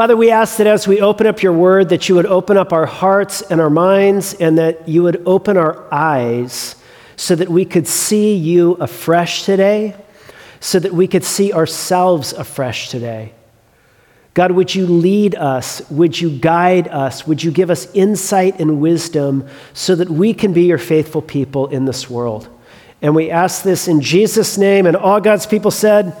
Father, 0.00 0.16
we 0.16 0.30
ask 0.30 0.56
that 0.56 0.66
as 0.66 0.88
we 0.88 1.02
open 1.02 1.26
up 1.26 1.42
your 1.42 1.52
word, 1.52 1.90
that 1.90 2.08
you 2.08 2.14
would 2.14 2.24
open 2.24 2.56
up 2.56 2.72
our 2.72 2.86
hearts 2.86 3.42
and 3.42 3.60
our 3.60 3.68
minds, 3.68 4.32
and 4.32 4.56
that 4.56 4.88
you 4.88 5.02
would 5.02 5.22
open 5.26 5.58
our 5.58 5.86
eyes 5.92 6.74
so 7.16 7.34
that 7.34 7.50
we 7.50 7.66
could 7.66 7.86
see 7.86 8.34
you 8.34 8.78
afresh 8.80 9.42
today, 9.42 9.94
so 10.58 10.78
that 10.78 10.94
we 10.94 11.06
could 11.06 11.22
see 11.22 11.52
ourselves 11.52 12.32
afresh 12.32 12.88
today. 12.88 13.34
God, 14.32 14.52
would 14.52 14.74
you 14.74 14.86
lead 14.86 15.34
us? 15.34 15.82
Would 15.90 16.18
you 16.18 16.30
guide 16.30 16.88
us? 16.88 17.26
Would 17.26 17.44
you 17.44 17.50
give 17.50 17.68
us 17.68 17.86
insight 17.92 18.58
and 18.58 18.80
wisdom 18.80 19.46
so 19.74 19.94
that 19.96 20.08
we 20.08 20.32
can 20.32 20.54
be 20.54 20.62
your 20.62 20.78
faithful 20.78 21.20
people 21.20 21.66
in 21.66 21.84
this 21.84 22.08
world? 22.08 22.48
And 23.02 23.14
we 23.14 23.30
ask 23.30 23.62
this 23.62 23.86
in 23.86 24.00
Jesus' 24.00 24.56
name, 24.56 24.86
and 24.86 24.96
all 24.96 25.20
God's 25.20 25.46
people 25.46 25.70
said, 25.70 26.16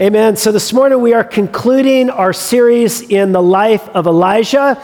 Amen. 0.00 0.36
So 0.36 0.52
this 0.52 0.72
morning 0.72 1.02
we 1.02 1.12
are 1.12 1.22
concluding 1.22 2.08
our 2.08 2.32
series 2.32 3.02
in 3.02 3.32
the 3.32 3.42
life 3.42 3.86
of 3.90 4.06
Elijah. 4.06 4.82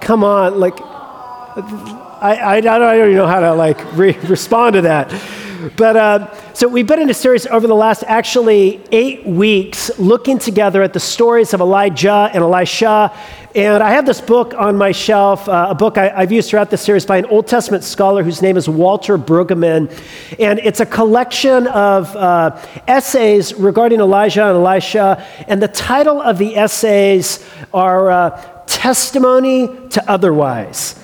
Come 0.00 0.24
on, 0.24 0.58
like, 0.58 0.74
I, 0.80 2.38
I, 2.42 2.56
I 2.56 2.60
don't 2.60 2.96
even 2.96 3.14
know 3.14 3.28
how 3.28 3.38
to 3.38 3.54
like 3.54 3.96
re- 3.96 4.18
respond 4.24 4.74
to 4.74 4.80
that. 4.82 5.12
But 5.70 5.96
uh, 5.96 6.52
so 6.52 6.68
we've 6.68 6.86
been 6.86 7.00
in 7.00 7.08
a 7.08 7.14
series 7.14 7.46
over 7.46 7.66
the 7.66 7.74
last 7.74 8.04
actually 8.06 8.82
eight 8.92 9.24
weeks 9.24 9.90
looking 9.98 10.38
together 10.38 10.82
at 10.82 10.92
the 10.92 11.00
stories 11.00 11.54
of 11.54 11.60
Elijah 11.60 12.30
and 12.32 12.42
Elisha. 12.42 13.12
And 13.54 13.82
I 13.82 13.92
have 13.92 14.04
this 14.04 14.20
book 14.20 14.52
on 14.54 14.76
my 14.76 14.92
shelf, 14.92 15.48
uh, 15.48 15.68
a 15.70 15.74
book 15.74 15.96
I, 15.96 16.08
have 16.20 16.32
used 16.32 16.50
throughout 16.50 16.70
the 16.70 16.76
series 16.76 17.06
by 17.06 17.18
an 17.18 17.26
Old 17.26 17.46
Testament 17.46 17.84
scholar 17.84 18.22
whose 18.22 18.42
name 18.42 18.56
is 18.56 18.68
Walter 18.68 19.16
Brueggemann. 19.16 19.90
And 20.38 20.58
it's 20.58 20.80
a 20.80 20.86
collection 20.86 21.66
of 21.68 22.14
uh, 22.16 22.60
essays 22.86 23.54
regarding 23.54 24.00
Elijah 24.00 24.46
and 24.46 24.56
Elisha. 24.56 25.24
And 25.48 25.62
the 25.62 25.68
title 25.68 26.20
of 26.20 26.38
the 26.38 26.56
essays 26.56 27.46
are 27.72 28.10
uh, 28.10 28.64
Testimony 28.66 29.68
to 29.90 30.10
Otherwise. 30.10 31.00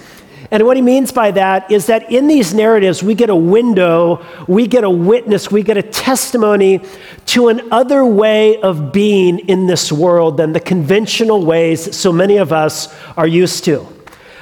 And 0.53 0.65
what 0.67 0.77
he 0.77 0.83
means 0.83 1.12
by 1.12 1.31
that 1.33 1.70
is 1.70 1.87
that 1.87 2.11
in 2.11 2.27
these 2.27 2.53
narratives, 2.53 3.03
we 3.03 3.15
get 3.15 3.31
a 3.31 3.37
window, 3.37 4.25
we 4.48 4.67
get 4.67 4.83
a 4.83 4.91
witness, 4.91 5.51
we 5.51 5.62
get 5.62 5.77
a 5.77 5.83
testimony 5.83 6.81
to 7.27 7.48
an 7.48 7.73
other 7.73 8.05
way 8.05 8.61
of 8.61 8.93
being 8.93 9.39
in 9.48 9.69
this 9.69 9.93
world 9.93 10.37
than 10.37 10.53
the 10.53 10.61
conventional 10.61 11.45
ways 11.45 11.97
so 11.97 12.12
many 12.12 12.39
of 12.39 12.53
us 12.53 12.93
are 13.17 13.28
used 13.28 13.65
to. 13.65 13.87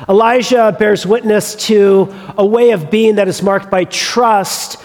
Elijah 0.08 0.74
bears 0.78 1.04
witness 1.04 1.54
to 1.66 2.14
a 2.38 2.46
way 2.46 2.70
of 2.70 2.90
being 2.90 3.16
that 3.16 3.28
is 3.28 3.42
marked 3.42 3.70
by 3.70 3.84
trust 3.84 4.80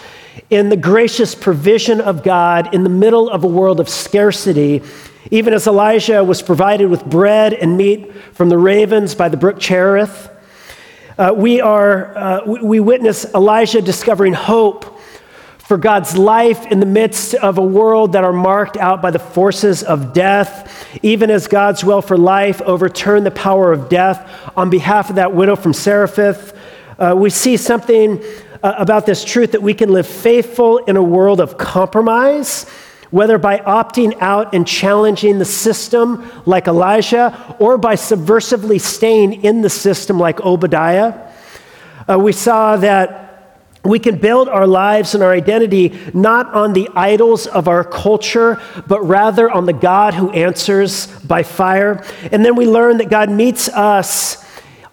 in 0.50 0.68
the 0.68 0.76
gracious 0.76 1.34
provision 1.34 2.00
of 2.00 2.22
God 2.22 2.74
in 2.74 2.84
the 2.84 2.90
middle 2.90 3.30
of 3.30 3.44
a 3.44 3.46
world 3.46 3.80
of 3.80 3.88
scarcity. 3.88 4.82
Even 5.30 5.54
as 5.54 5.66
Elijah 5.66 6.22
was 6.22 6.42
provided 6.42 6.90
with 6.90 7.04
bread 7.06 7.54
and 7.54 7.78
meat 7.78 8.12
from 8.34 8.50
the 8.50 8.58
ravens 8.58 9.14
by 9.14 9.28
the 9.28 9.36
brook 9.36 9.58
Cherith, 9.58 10.28
uh, 11.16 11.32
we, 11.36 11.60
are, 11.60 12.16
uh, 12.16 12.44
we 12.44 12.80
witness 12.80 13.24
Elijah 13.34 13.80
discovering 13.80 14.32
hope 14.32 14.98
for 15.58 15.78
God's 15.78 16.16
life 16.16 16.66
in 16.66 16.80
the 16.80 16.86
midst 16.86 17.34
of 17.34 17.56
a 17.56 17.62
world 17.62 18.12
that 18.12 18.24
are 18.24 18.32
marked 18.32 18.76
out 18.76 19.00
by 19.00 19.10
the 19.10 19.18
forces 19.18 19.82
of 19.82 20.12
death, 20.12 20.86
even 21.02 21.30
as 21.30 21.46
God's 21.46 21.82
will 21.82 22.02
for 22.02 22.18
life 22.18 22.60
overturned 22.62 23.24
the 23.24 23.30
power 23.30 23.72
of 23.72 23.88
death 23.88 24.28
on 24.56 24.68
behalf 24.70 25.08
of 25.08 25.16
that 25.16 25.34
widow 25.34 25.56
from 25.56 25.72
Zarephath. 25.72 26.52
Uh, 26.98 27.14
we 27.16 27.30
see 27.30 27.56
something 27.56 28.22
uh, 28.62 28.74
about 28.76 29.06
this 29.06 29.24
truth 29.24 29.52
that 29.52 29.62
we 29.62 29.72
can 29.72 29.90
live 29.90 30.06
faithful 30.06 30.78
in 30.78 30.96
a 30.96 31.02
world 31.02 31.40
of 31.40 31.56
compromise 31.56 32.66
whether 33.14 33.38
by 33.38 33.58
opting 33.58 34.12
out 34.20 34.52
and 34.56 34.66
challenging 34.66 35.38
the 35.38 35.44
system 35.44 36.28
like 36.46 36.66
Elijah 36.66 37.54
or 37.60 37.78
by 37.78 37.94
subversively 37.94 38.80
staying 38.80 39.44
in 39.44 39.62
the 39.62 39.70
system 39.70 40.18
like 40.18 40.40
Obadiah. 40.40 41.30
Uh, 42.10 42.18
we 42.18 42.32
saw 42.32 42.76
that 42.76 43.70
we 43.84 44.00
can 44.00 44.18
build 44.18 44.48
our 44.48 44.66
lives 44.66 45.14
and 45.14 45.22
our 45.22 45.30
identity 45.30 45.96
not 46.12 46.52
on 46.54 46.72
the 46.72 46.88
idols 46.96 47.46
of 47.46 47.68
our 47.68 47.84
culture, 47.84 48.60
but 48.88 49.00
rather 49.02 49.48
on 49.48 49.66
the 49.66 49.72
God 49.72 50.14
who 50.14 50.32
answers 50.32 51.06
by 51.20 51.44
fire. 51.44 52.04
And 52.32 52.44
then 52.44 52.56
we 52.56 52.66
learn 52.66 52.96
that 52.96 53.10
God 53.10 53.30
meets 53.30 53.68
us 53.68 54.44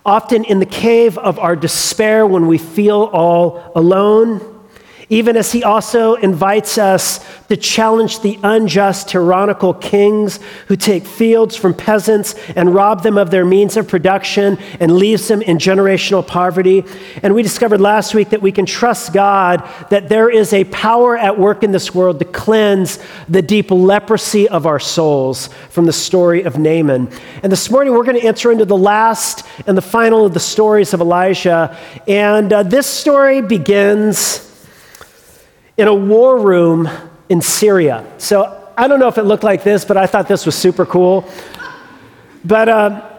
often 0.05 0.43
in 0.43 0.59
the 0.59 0.67
cave 0.67 1.17
of 1.17 1.39
our 1.39 1.55
despair 1.55 2.27
when 2.27 2.45
we 2.45 2.59
feel 2.59 3.09
all 3.13 3.71
alone 3.75 4.60
even 5.11 5.35
as 5.35 5.51
he 5.51 5.61
also 5.61 6.15
invites 6.15 6.77
us 6.77 7.19
to 7.49 7.57
challenge 7.57 8.21
the 8.21 8.39
unjust, 8.43 9.09
tyrannical 9.09 9.73
kings 9.73 10.39
who 10.69 10.75
take 10.77 11.05
fields 11.05 11.53
from 11.53 11.73
peasants 11.73 12.33
and 12.55 12.73
rob 12.73 13.03
them 13.03 13.17
of 13.17 13.29
their 13.29 13.43
means 13.43 13.75
of 13.75 13.89
production 13.89 14.57
and 14.79 14.89
leaves 14.93 15.27
them 15.27 15.41
in 15.41 15.57
generational 15.57 16.25
poverty. 16.25 16.85
And 17.21 17.35
we 17.35 17.43
discovered 17.43 17.81
last 17.81 18.15
week 18.15 18.29
that 18.29 18.41
we 18.41 18.53
can 18.53 18.65
trust 18.65 19.11
God 19.11 19.69
that 19.89 20.07
there 20.07 20.29
is 20.29 20.53
a 20.53 20.63
power 20.63 21.17
at 21.17 21.37
work 21.37 21.61
in 21.61 21.73
this 21.73 21.93
world 21.93 22.19
to 22.19 22.25
cleanse 22.25 22.97
the 23.27 23.41
deep 23.41 23.69
leprosy 23.69 24.47
of 24.47 24.65
our 24.65 24.79
souls 24.79 25.49
from 25.71 25.87
the 25.87 25.93
story 25.93 26.43
of 26.43 26.57
Naaman. 26.57 27.09
And 27.43 27.51
this 27.51 27.69
morning 27.69 27.93
we're 27.93 28.05
going 28.05 28.19
to 28.19 28.25
enter 28.25 28.49
into 28.49 28.63
the 28.63 28.77
last 28.77 29.45
and 29.67 29.77
the 29.77 29.81
final 29.81 30.25
of 30.25 30.33
the 30.33 30.39
stories 30.39 30.93
of 30.93 31.01
Elijah. 31.01 31.77
And 32.07 32.53
uh, 32.53 32.63
this 32.63 32.87
story 32.87 33.41
begins 33.41 34.47
in 35.81 35.87
a 35.87 35.93
war 35.95 36.39
room 36.39 36.87
in 37.27 37.41
Syria. 37.41 38.05
So 38.19 38.71
I 38.77 38.87
don't 38.87 38.99
know 38.99 39.07
if 39.07 39.17
it 39.17 39.23
looked 39.23 39.43
like 39.43 39.63
this, 39.63 39.83
but 39.83 39.97
I 39.97 40.05
thought 40.05 40.27
this 40.27 40.45
was 40.45 40.53
super 40.53 40.85
cool. 40.85 41.27
But 42.45 42.69
uh, 42.69 43.09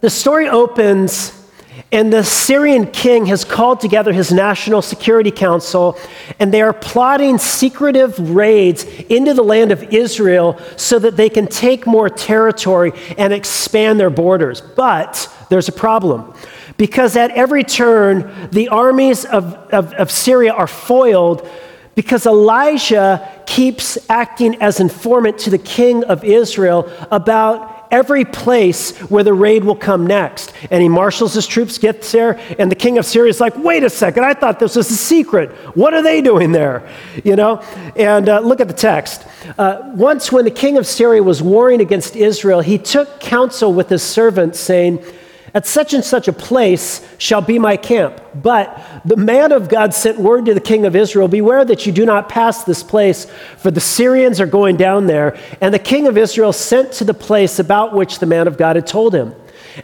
the 0.00 0.08
story 0.08 0.48
opens, 0.48 1.46
and 1.92 2.10
the 2.10 2.24
Syrian 2.24 2.90
king 2.90 3.26
has 3.26 3.44
called 3.44 3.80
together 3.80 4.10
his 4.10 4.32
national 4.32 4.80
security 4.80 5.30
council, 5.30 5.98
and 6.40 6.50
they 6.50 6.62
are 6.62 6.72
plotting 6.72 7.36
secretive 7.36 8.34
raids 8.34 8.84
into 9.10 9.34
the 9.34 9.44
land 9.44 9.70
of 9.70 9.82
Israel 9.92 10.58
so 10.78 10.98
that 10.98 11.18
they 11.18 11.28
can 11.28 11.46
take 11.46 11.86
more 11.86 12.08
territory 12.08 12.92
and 13.18 13.34
expand 13.34 14.00
their 14.00 14.08
borders. 14.08 14.62
But 14.62 15.30
there's 15.50 15.68
a 15.68 15.72
problem. 15.72 16.32
Because 16.76 17.16
at 17.16 17.30
every 17.30 17.64
turn, 17.64 18.48
the 18.50 18.68
armies 18.68 19.24
of, 19.24 19.54
of, 19.72 19.92
of, 19.94 20.10
Syria 20.10 20.52
are 20.52 20.66
foiled 20.66 21.48
because 21.94 22.26
Elisha 22.26 23.42
keeps 23.46 23.98
acting 24.10 24.60
as 24.60 24.80
informant 24.80 25.38
to 25.38 25.50
the 25.50 25.58
king 25.58 26.02
of 26.04 26.24
Israel 26.24 26.90
about 27.12 27.86
every 27.94 28.24
place 28.24 28.98
where 29.02 29.22
the 29.22 29.32
raid 29.32 29.62
will 29.62 29.76
come 29.76 30.04
next. 30.04 30.52
And 30.72 30.82
he 30.82 30.88
marshals 30.88 31.34
his 31.34 31.46
troops, 31.46 31.78
gets 31.78 32.10
there, 32.10 32.40
and 32.58 32.68
the 32.68 32.74
king 32.74 32.98
of 32.98 33.06
Syria 33.06 33.30
is 33.30 33.40
like, 33.40 33.56
wait 33.56 33.84
a 33.84 33.90
second, 33.90 34.24
I 34.24 34.34
thought 34.34 34.58
this 34.58 34.74
was 34.74 34.90
a 34.90 34.96
secret. 34.96 35.50
What 35.76 35.94
are 35.94 36.02
they 36.02 36.20
doing 36.20 36.50
there? 36.50 36.88
You 37.22 37.36
know? 37.36 37.58
And 37.94 38.28
uh, 38.28 38.40
look 38.40 38.60
at 38.60 38.66
the 38.66 38.74
text. 38.74 39.24
Uh, 39.56 39.92
once, 39.94 40.32
when 40.32 40.44
the 40.44 40.50
king 40.50 40.76
of 40.76 40.88
Syria 40.88 41.22
was 41.22 41.40
warring 41.40 41.80
against 41.80 42.16
Israel, 42.16 42.60
he 42.60 42.78
took 42.78 43.20
counsel 43.20 43.72
with 43.72 43.88
his 43.88 44.02
servants, 44.02 44.58
saying, 44.58 45.04
at 45.54 45.66
such 45.66 45.94
and 45.94 46.04
such 46.04 46.26
a 46.26 46.32
place 46.32 47.06
shall 47.16 47.40
be 47.40 47.60
my 47.60 47.76
camp. 47.76 48.20
But 48.34 48.80
the 49.04 49.16
man 49.16 49.52
of 49.52 49.68
God 49.68 49.94
sent 49.94 50.18
word 50.18 50.46
to 50.46 50.54
the 50.54 50.60
king 50.60 50.84
of 50.84 50.96
Israel 50.96 51.28
Beware 51.28 51.64
that 51.64 51.86
you 51.86 51.92
do 51.92 52.04
not 52.04 52.28
pass 52.28 52.64
this 52.64 52.82
place, 52.82 53.26
for 53.58 53.70
the 53.70 53.80
Syrians 53.80 54.40
are 54.40 54.46
going 54.46 54.76
down 54.76 55.06
there. 55.06 55.38
And 55.60 55.72
the 55.72 55.78
king 55.78 56.08
of 56.08 56.18
Israel 56.18 56.52
sent 56.52 56.92
to 56.94 57.04
the 57.04 57.14
place 57.14 57.60
about 57.60 57.94
which 57.94 58.18
the 58.18 58.26
man 58.26 58.48
of 58.48 58.56
God 58.56 58.74
had 58.74 58.86
told 58.86 59.14
him. 59.14 59.32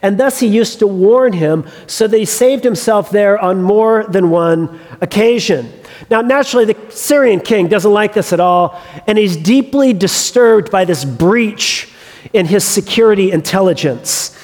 And 0.02 0.18
thus 0.18 0.40
he 0.40 0.48
used 0.48 0.80
to 0.80 0.86
warn 0.88 1.32
him, 1.32 1.66
so 1.86 2.08
that 2.08 2.18
he 2.18 2.24
saved 2.24 2.64
himself 2.64 3.10
there 3.10 3.38
on 3.38 3.62
more 3.62 4.04
than 4.04 4.30
one 4.30 4.80
occasion. 5.00 5.72
Now, 6.10 6.20
naturally, 6.20 6.64
the 6.64 6.90
Syrian 6.90 7.40
king 7.40 7.68
doesn't 7.68 7.92
like 7.92 8.14
this 8.14 8.32
at 8.32 8.40
all, 8.40 8.80
and 9.06 9.18
he's 9.18 9.36
deeply 9.36 9.92
disturbed 9.92 10.70
by 10.70 10.84
this 10.84 11.04
breach 11.04 11.88
in 12.32 12.46
his 12.46 12.64
security 12.64 13.30
intelligence. 13.30 14.36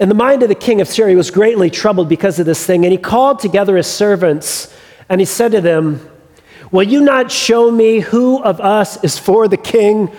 And 0.00 0.10
the 0.10 0.14
mind 0.14 0.42
of 0.42 0.48
the 0.48 0.54
king 0.54 0.80
of 0.80 0.86
Syria 0.88 1.16
was 1.16 1.30
greatly 1.30 1.70
troubled 1.70 2.08
because 2.08 2.38
of 2.38 2.46
this 2.46 2.64
thing. 2.64 2.84
And 2.84 2.92
he 2.92 2.98
called 2.98 3.40
together 3.40 3.76
his 3.76 3.88
servants 3.88 4.72
and 5.08 5.20
he 5.20 5.24
said 5.24 5.52
to 5.52 5.60
them, 5.60 6.08
Will 6.70 6.84
you 6.84 7.00
not 7.00 7.32
show 7.32 7.70
me 7.70 8.00
who 8.00 8.42
of 8.42 8.60
us 8.60 9.02
is 9.02 9.18
for 9.18 9.48
the 9.48 9.56
king 9.56 10.10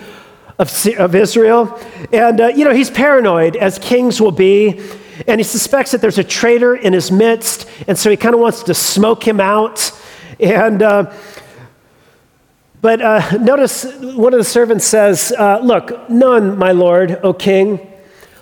of, 0.58 0.86
of 0.98 1.14
Israel? 1.14 1.78
And, 2.12 2.40
uh, 2.40 2.48
you 2.48 2.64
know, 2.64 2.74
he's 2.74 2.90
paranoid, 2.90 3.56
as 3.56 3.78
kings 3.78 4.20
will 4.20 4.32
be. 4.32 4.80
And 5.28 5.38
he 5.38 5.44
suspects 5.44 5.92
that 5.92 6.00
there's 6.00 6.18
a 6.18 6.24
traitor 6.24 6.74
in 6.74 6.92
his 6.92 7.12
midst. 7.12 7.68
And 7.86 7.96
so 7.96 8.10
he 8.10 8.16
kind 8.16 8.34
of 8.34 8.40
wants 8.40 8.64
to 8.64 8.74
smoke 8.74 9.26
him 9.26 9.40
out. 9.40 9.92
And, 10.40 10.82
uh, 10.82 11.14
but 12.80 13.00
uh, 13.00 13.38
notice 13.38 13.84
one 13.84 14.32
of 14.32 14.38
the 14.38 14.44
servants 14.44 14.84
says, 14.86 15.32
uh, 15.38 15.60
Look, 15.60 16.10
none, 16.10 16.58
my 16.58 16.72
lord, 16.72 17.20
O 17.22 17.32
king. 17.32 17.89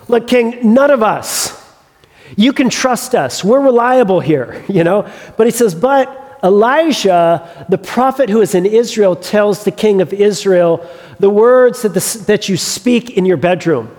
Look, 0.09 0.27
King, 0.27 0.73
none 0.73 0.91
of 0.91 1.01
us, 1.01 1.55
you 2.35 2.51
can 2.51 2.69
trust 2.69 3.15
us. 3.15 3.43
We're 3.43 3.61
reliable 3.61 4.19
here, 4.19 4.63
you 4.67 4.83
know? 4.83 5.09
But 5.37 5.47
he 5.47 5.51
says, 5.51 5.73
but 5.73 6.39
Elisha, 6.43 7.65
the 7.69 7.77
prophet 7.77 8.29
who 8.29 8.41
is 8.41 8.55
in 8.55 8.65
Israel, 8.65 9.15
tells 9.15 9.63
the 9.63 9.71
king 9.71 10.01
of 10.01 10.13
Israel 10.13 10.87
the 11.19 11.29
words 11.29 11.81
that, 11.83 11.93
the, 11.93 12.23
that 12.27 12.49
you 12.49 12.57
speak 12.57 13.11
in 13.11 13.25
your 13.25 13.37
bedroom. 13.37 13.95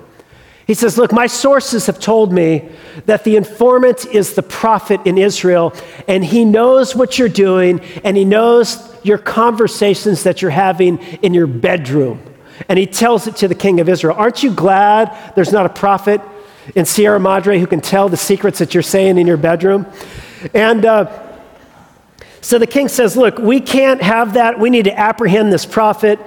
He 0.66 0.74
says, 0.74 0.96
Look, 0.96 1.12
my 1.12 1.26
sources 1.26 1.86
have 1.86 1.98
told 1.98 2.32
me 2.32 2.68
that 3.06 3.24
the 3.24 3.36
informant 3.36 4.06
is 4.06 4.34
the 4.34 4.42
prophet 4.42 5.00
in 5.04 5.18
Israel, 5.18 5.74
and 6.06 6.24
he 6.24 6.44
knows 6.44 6.94
what 6.94 7.18
you're 7.18 7.28
doing, 7.28 7.80
and 8.04 8.16
he 8.16 8.24
knows 8.24 8.78
your 9.02 9.18
conversations 9.18 10.22
that 10.22 10.40
you're 10.40 10.50
having 10.52 10.98
in 11.22 11.34
your 11.34 11.48
bedroom. 11.48 12.22
And 12.68 12.78
he 12.78 12.86
tells 12.86 13.26
it 13.26 13.36
to 13.36 13.48
the 13.48 13.54
king 13.54 13.80
of 13.80 13.88
Israel. 13.88 14.16
Aren't 14.16 14.42
you 14.42 14.52
glad 14.52 15.34
there's 15.34 15.52
not 15.52 15.66
a 15.66 15.70
prophet 15.70 16.20
in 16.74 16.84
Sierra 16.84 17.18
Madre 17.18 17.58
who 17.58 17.66
can 17.66 17.80
tell 17.80 18.08
the 18.08 18.16
secrets 18.16 18.58
that 18.58 18.74
you're 18.74 18.82
saying 18.82 19.18
in 19.18 19.26
your 19.26 19.36
bedroom? 19.36 19.86
And 20.54 20.84
uh, 20.84 21.30
so 22.40 22.58
the 22.58 22.66
king 22.66 22.88
says, 22.88 23.16
Look, 23.16 23.38
we 23.38 23.60
can't 23.60 24.02
have 24.02 24.34
that. 24.34 24.58
We 24.58 24.70
need 24.70 24.84
to 24.84 24.98
apprehend 24.98 25.52
this 25.52 25.66
prophet. 25.66 26.18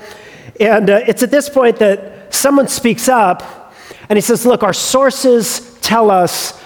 And 0.60 0.90
uh, 0.90 1.02
it's 1.08 1.24
at 1.24 1.32
this 1.32 1.50
point 1.50 1.78
that 1.78 2.34
someone 2.34 2.68
speaks 2.68 3.08
up 3.08 3.74
and 4.10 4.18
he 4.18 4.22
says, 4.22 4.46
Look, 4.46 4.64
our 4.64 4.74
sources 4.74 5.78
tell 5.82 6.12
us 6.12 6.62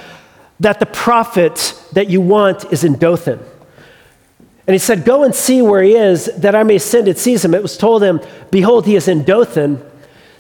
that 0.60 0.80
the 0.80 0.86
prophet 0.86 1.80
that 1.94 2.10
you 2.10 2.22
want 2.22 2.72
is 2.72 2.84
in 2.84 2.98
Dothan. 2.98 3.40
And 4.68 4.74
he 4.74 4.80
said, 4.80 5.06
Go 5.06 5.24
and 5.24 5.34
see 5.34 5.62
where 5.62 5.82
he 5.82 5.96
is, 5.96 6.26
that 6.38 6.54
I 6.54 6.64
may 6.64 6.78
send 6.78 7.08
and 7.08 7.18
seize 7.18 7.44
him. 7.44 7.54
It 7.54 7.62
was 7.62 7.78
told 7.78 8.04
him, 8.04 8.20
Behold, 8.52 8.86
he 8.86 8.98
is 8.98 9.08
in 9.08 9.24
Dothan. 9.24 9.82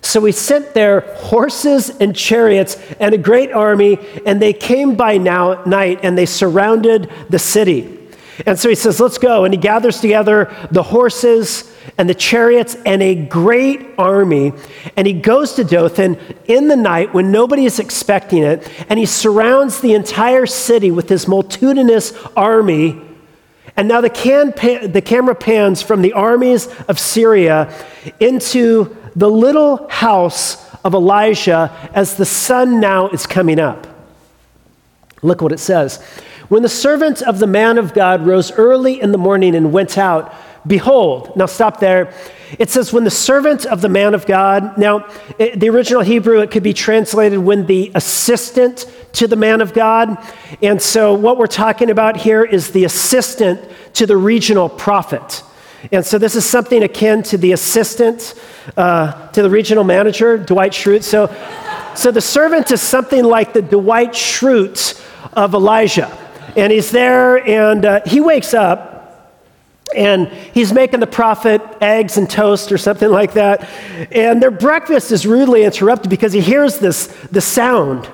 So 0.01 0.23
he 0.25 0.31
sent 0.31 0.73
there 0.73 1.01
horses 1.15 1.89
and 1.89 2.15
chariots 2.15 2.77
and 2.99 3.15
a 3.15 3.17
great 3.17 3.51
army, 3.51 3.97
and 4.25 4.41
they 4.41 4.53
came 4.53 4.95
by 4.95 5.17
now, 5.17 5.53
at 5.53 5.67
night 5.67 6.01
and 6.03 6.17
they 6.17 6.25
surrounded 6.25 7.11
the 7.29 7.39
city. 7.39 7.97
And 8.45 8.59
so 8.59 8.69
he 8.69 8.75
says, 8.75 8.99
Let's 8.99 9.17
go. 9.17 9.45
And 9.45 9.53
he 9.53 9.59
gathers 9.59 9.99
together 10.01 10.53
the 10.71 10.83
horses 10.83 11.73
and 11.97 12.09
the 12.09 12.15
chariots 12.15 12.75
and 12.85 13.01
a 13.01 13.15
great 13.15 13.87
army. 13.97 14.51
And 14.95 15.07
he 15.07 15.13
goes 15.13 15.53
to 15.53 15.63
Dothan 15.63 16.19
in 16.45 16.67
the 16.67 16.75
night 16.75 17.13
when 17.13 17.31
nobody 17.31 17.65
is 17.65 17.79
expecting 17.79 18.43
it. 18.43 18.69
And 18.89 18.99
he 18.99 19.05
surrounds 19.05 19.79
the 19.79 19.93
entire 19.93 20.45
city 20.45 20.91
with 20.91 21.07
his 21.09 21.27
multitudinous 21.27 22.13
army. 22.35 23.06
And 23.77 23.87
now 23.87 24.01
the, 24.01 24.09
can, 24.09 24.53
the 24.91 25.03
camera 25.05 25.35
pans 25.35 25.83
from 25.83 26.01
the 26.01 26.13
armies 26.13 26.67
of 26.87 26.99
Syria 26.99 27.71
into 28.19 28.97
the 29.15 29.29
little 29.29 29.87
house 29.87 30.67
of 30.83 30.95
Elisha 30.95 31.71
as 31.93 32.17
the 32.17 32.25
sun 32.25 32.79
now 32.79 33.07
is 33.09 33.27
coming 33.27 33.59
up. 33.59 33.85
Look 35.21 35.41
what 35.41 35.51
it 35.51 35.59
says. 35.59 36.01
When 36.49 36.63
the 36.63 36.69
servant 36.69 37.21
of 37.21 37.39
the 37.39 37.47
man 37.47 37.77
of 37.77 37.93
God 37.93 38.25
rose 38.25 38.51
early 38.51 38.99
in 38.99 39.11
the 39.11 39.17
morning 39.17 39.55
and 39.55 39.71
went 39.71 39.97
out, 39.97 40.33
behold, 40.65 41.35
now 41.35 41.45
stop 41.45 41.79
there. 41.79 42.13
It 42.57 42.69
says, 42.69 42.93
when 42.93 43.03
the 43.03 43.11
servant 43.11 43.65
of 43.65 43.81
the 43.81 43.89
man 43.89 44.13
of 44.13 44.25
God, 44.25 44.77
now, 44.77 45.07
the 45.37 45.69
original 45.69 46.01
Hebrew, 46.01 46.39
it 46.39 46.51
could 46.51 46.63
be 46.63 46.73
translated 46.73 47.39
when 47.39 47.65
the 47.65 47.91
assistant 47.93 48.85
to 49.17 49.27
the 49.27 49.35
man 49.35 49.61
of 49.61 49.73
God. 49.73 50.17
And 50.61 50.79
so, 50.79 51.13
what 51.13 51.37
we're 51.37 51.47
talking 51.47 51.89
about 51.89 52.17
here 52.17 52.43
is 52.43 52.71
the 52.71 52.85
assistant 52.85 53.59
to 53.93 54.05
the 54.05 54.15
regional 54.15 54.69
prophet. 54.69 55.43
And 55.91 56.05
so, 56.05 56.19
this 56.19 56.35
is 56.35 56.47
something 56.47 56.83
akin 56.83 57.23
to 57.23 57.37
the 57.37 57.51
assistant 57.51 58.35
uh, 58.75 59.27
to 59.29 59.41
the 59.41 59.49
regional 59.49 59.83
manager, 59.83 60.37
Dwight 60.37 60.71
Schrute. 60.71 61.03
So, 61.03 61.35
so, 61.95 62.11
the 62.11 62.21
servant 62.21 62.69
is 62.69 62.79
something 62.79 63.23
like 63.23 63.53
the 63.53 63.61
Dwight 63.63 64.11
Schrute 64.11 65.03
of 65.33 65.55
Elisha. 65.55 66.15
And 66.55 66.71
he's 66.71 66.91
there, 66.91 67.37
and 67.47 67.85
uh, 67.85 68.01
he 68.05 68.19
wakes 68.19 68.53
up, 68.53 68.97
and 69.95 70.27
he's 70.27 70.73
making 70.73 70.99
the 70.99 71.07
prophet 71.07 71.61
eggs 71.81 72.17
and 72.17 72.29
toast 72.29 72.71
or 72.71 72.77
something 72.77 73.09
like 73.09 73.33
that. 73.33 73.67
And 74.11 74.41
their 74.41 74.51
breakfast 74.51 75.11
is 75.11 75.25
rudely 75.25 75.63
interrupted 75.63 76.09
because 76.09 76.33
he 76.33 76.41
hears 76.41 76.77
this 76.77 77.07
the 77.31 77.41
sound, 77.41 78.07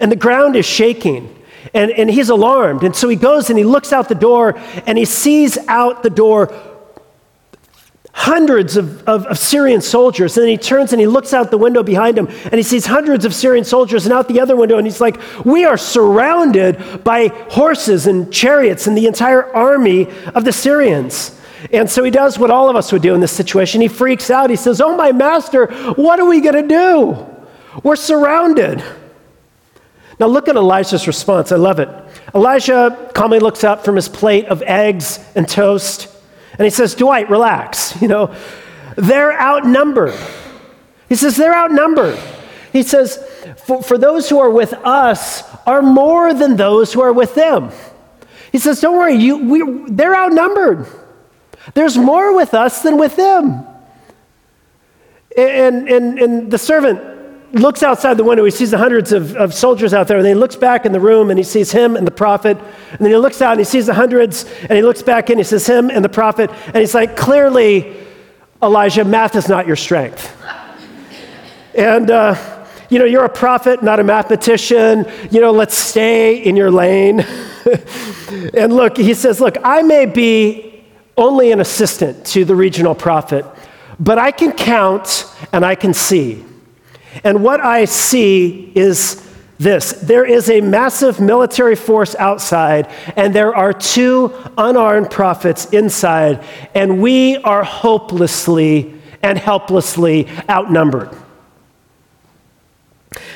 and 0.00 0.10
the 0.10 0.16
ground 0.16 0.56
is 0.56 0.66
shaking. 0.66 1.38
And, 1.74 1.90
and 1.92 2.10
he's 2.10 2.28
alarmed. 2.28 2.82
And 2.82 2.94
so 2.94 3.08
he 3.08 3.16
goes 3.16 3.48
and 3.48 3.56
he 3.56 3.64
looks 3.64 3.92
out 3.92 4.08
the 4.08 4.16
door 4.16 4.60
and 4.84 4.98
he 4.98 5.04
sees 5.04 5.56
out 5.68 6.02
the 6.02 6.10
door 6.10 6.52
hundreds 8.14 8.76
of, 8.76 9.02
of, 9.08 9.24
of, 9.26 9.38
Syrian 9.38 9.80
soldiers. 9.80 10.36
And 10.36 10.42
then 10.42 10.50
he 10.50 10.58
turns 10.58 10.92
and 10.92 11.00
he 11.00 11.06
looks 11.06 11.32
out 11.32 11.50
the 11.50 11.58
window 11.58 11.82
behind 11.82 12.18
him 12.18 12.26
and 12.26 12.54
he 12.54 12.62
sees 12.62 12.84
hundreds 12.84 13.24
of 13.24 13.34
Syrian 13.34 13.64
soldiers 13.64 14.04
and 14.04 14.12
out 14.12 14.28
the 14.28 14.40
other 14.40 14.54
window. 14.54 14.76
And 14.76 14.86
he's 14.86 15.00
like, 15.00 15.18
We 15.44 15.64
are 15.64 15.78
surrounded 15.78 17.04
by 17.04 17.28
horses 17.50 18.06
and 18.06 18.32
chariots 18.32 18.86
and 18.86 18.96
the 18.96 19.06
entire 19.06 19.54
army 19.54 20.08
of 20.34 20.44
the 20.44 20.52
Syrians. 20.52 21.38
And 21.72 21.88
so 21.88 22.02
he 22.02 22.10
does 22.10 22.38
what 22.38 22.50
all 22.50 22.68
of 22.68 22.76
us 22.76 22.92
would 22.92 23.02
do 23.02 23.14
in 23.14 23.20
this 23.20 23.32
situation. 23.32 23.80
He 23.80 23.88
freaks 23.88 24.30
out. 24.30 24.50
He 24.50 24.56
says, 24.56 24.80
Oh, 24.80 24.96
my 24.96 25.12
master, 25.12 25.66
what 25.94 26.20
are 26.20 26.26
we 26.26 26.40
going 26.40 26.68
to 26.68 26.68
do? 26.68 27.26
We're 27.82 27.96
surrounded. 27.96 28.82
Now, 30.22 30.28
look 30.28 30.46
at 30.46 30.54
Elisha's 30.54 31.08
response. 31.08 31.50
I 31.50 31.56
love 31.56 31.80
it. 31.80 31.88
Elisha 32.32 33.10
calmly 33.12 33.40
looks 33.40 33.64
up 33.64 33.84
from 33.84 33.96
his 33.96 34.08
plate 34.08 34.46
of 34.46 34.62
eggs 34.62 35.18
and 35.34 35.48
toast. 35.48 36.06
And 36.52 36.62
he 36.62 36.70
says, 36.70 36.94
Dwight, 36.94 37.28
relax. 37.28 38.00
You 38.00 38.06
know, 38.06 38.32
they're 38.94 39.36
outnumbered. 39.36 40.14
He 41.08 41.16
says, 41.16 41.36
they're 41.36 41.56
outnumbered. 41.56 42.16
He 42.72 42.84
says, 42.84 43.16
for, 43.66 43.82
for 43.82 43.98
those 43.98 44.28
who 44.28 44.38
are 44.38 44.48
with 44.48 44.74
us 44.84 45.42
are 45.66 45.82
more 45.82 46.32
than 46.32 46.54
those 46.54 46.92
who 46.92 47.00
are 47.00 47.12
with 47.12 47.34
them. 47.34 47.72
He 48.52 48.58
says, 48.58 48.80
don't 48.80 48.94
worry, 48.96 49.16
you, 49.16 49.38
we, 49.38 49.90
they're 49.90 50.14
outnumbered. 50.14 50.86
There's 51.74 51.98
more 51.98 52.36
with 52.36 52.54
us 52.54 52.80
than 52.80 52.96
with 52.96 53.16
them. 53.16 53.66
And, 55.36 55.88
and, 55.88 56.18
and 56.20 56.48
the 56.48 56.58
servant 56.58 57.11
looks 57.52 57.82
outside 57.82 58.16
the 58.16 58.24
window. 58.24 58.44
He 58.44 58.50
sees 58.50 58.70
the 58.70 58.78
hundreds 58.78 59.12
of, 59.12 59.36
of 59.36 59.52
soldiers 59.52 59.92
out 59.92 60.08
there, 60.08 60.16
and 60.16 60.24
then 60.24 60.34
he 60.34 60.40
looks 60.40 60.56
back 60.56 60.86
in 60.86 60.92
the 60.92 61.00
room 61.00 61.30
and 61.30 61.38
he 61.38 61.44
sees 61.44 61.70
him 61.70 61.96
and 61.96 62.06
the 62.06 62.12
prophet. 62.12 62.56
And 62.90 63.00
then 63.00 63.10
he 63.10 63.16
looks 63.16 63.42
out 63.42 63.52
and 63.52 63.60
he 63.60 63.64
sees 63.64 63.86
the 63.86 63.94
hundreds, 63.94 64.44
and 64.62 64.72
he 64.72 64.82
looks 64.82 65.02
back 65.02 65.30
and 65.30 65.38
he 65.38 65.44
sees 65.44 65.66
him 65.66 65.90
and 65.90 66.04
the 66.04 66.08
prophet. 66.08 66.50
And 66.66 66.76
he's 66.76 66.94
like, 66.94 67.16
clearly, 67.16 67.96
Elisha, 68.60 69.04
math 69.04 69.36
is 69.36 69.48
not 69.48 69.66
your 69.66 69.76
strength. 69.76 70.34
and, 71.74 72.10
uh, 72.10 72.66
you 72.88 72.98
know, 72.98 73.04
you're 73.04 73.24
a 73.24 73.28
prophet, 73.28 73.82
not 73.82 74.00
a 74.00 74.04
mathematician. 74.04 75.06
You 75.30 75.40
know, 75.40 75.50
let's 75.50 75.76
stay 75.76 76.36
in 76.42 76.56
your 76.56 76.70
lane. 76.70 77.20
and 78.54 78.72
look, 78.72 78.96
he 78.96 79.14
says, 79.14 79.40
look, 79.40 79.56
I 79.64 79.82
may 79.82 80.06
be 80.06 80.84
only 81.16 81.52
an 81.52 81.60
assistant 81.60 82.26
to 82.26 82.44
the 82.44 82.54
regional 82.54 82.94
prophet, 82.94 83.44
but 83.98 84.18
I 84.18 84.30
can 84.30 84.52
count 84.52 85.26
and 85.52 85.64
I 85.64 85.74
can 85.74 85.94
see. 85.94 86.44
And 87.24 87.42
what 87.42 87.60
I 87.60 87.84
see 87.84 88.72
is 88.74 89.28
this 89.58 89.92
there 89.92 90.24
is 90.24 90.50
a 90.50 90.60
massive 90.60 91.20
military 91.20 91.76
force 91.76 92.14
outside, 92.16 92.90
and 93.16 93.34
there 93.34 93.54
are 93.54 93.72
two 93.72 94.32
unarmed 94.58 95.10
prophets 95.10 95.66
inside, 95.66 96.44
and 96.74 97.00
we 97.00 97.36
are 97.38 97.62
hopelessly 97.62 99.00
and 99.22 99.38
helplessly 99.38 100.28
outnumbered. 100.50 101.10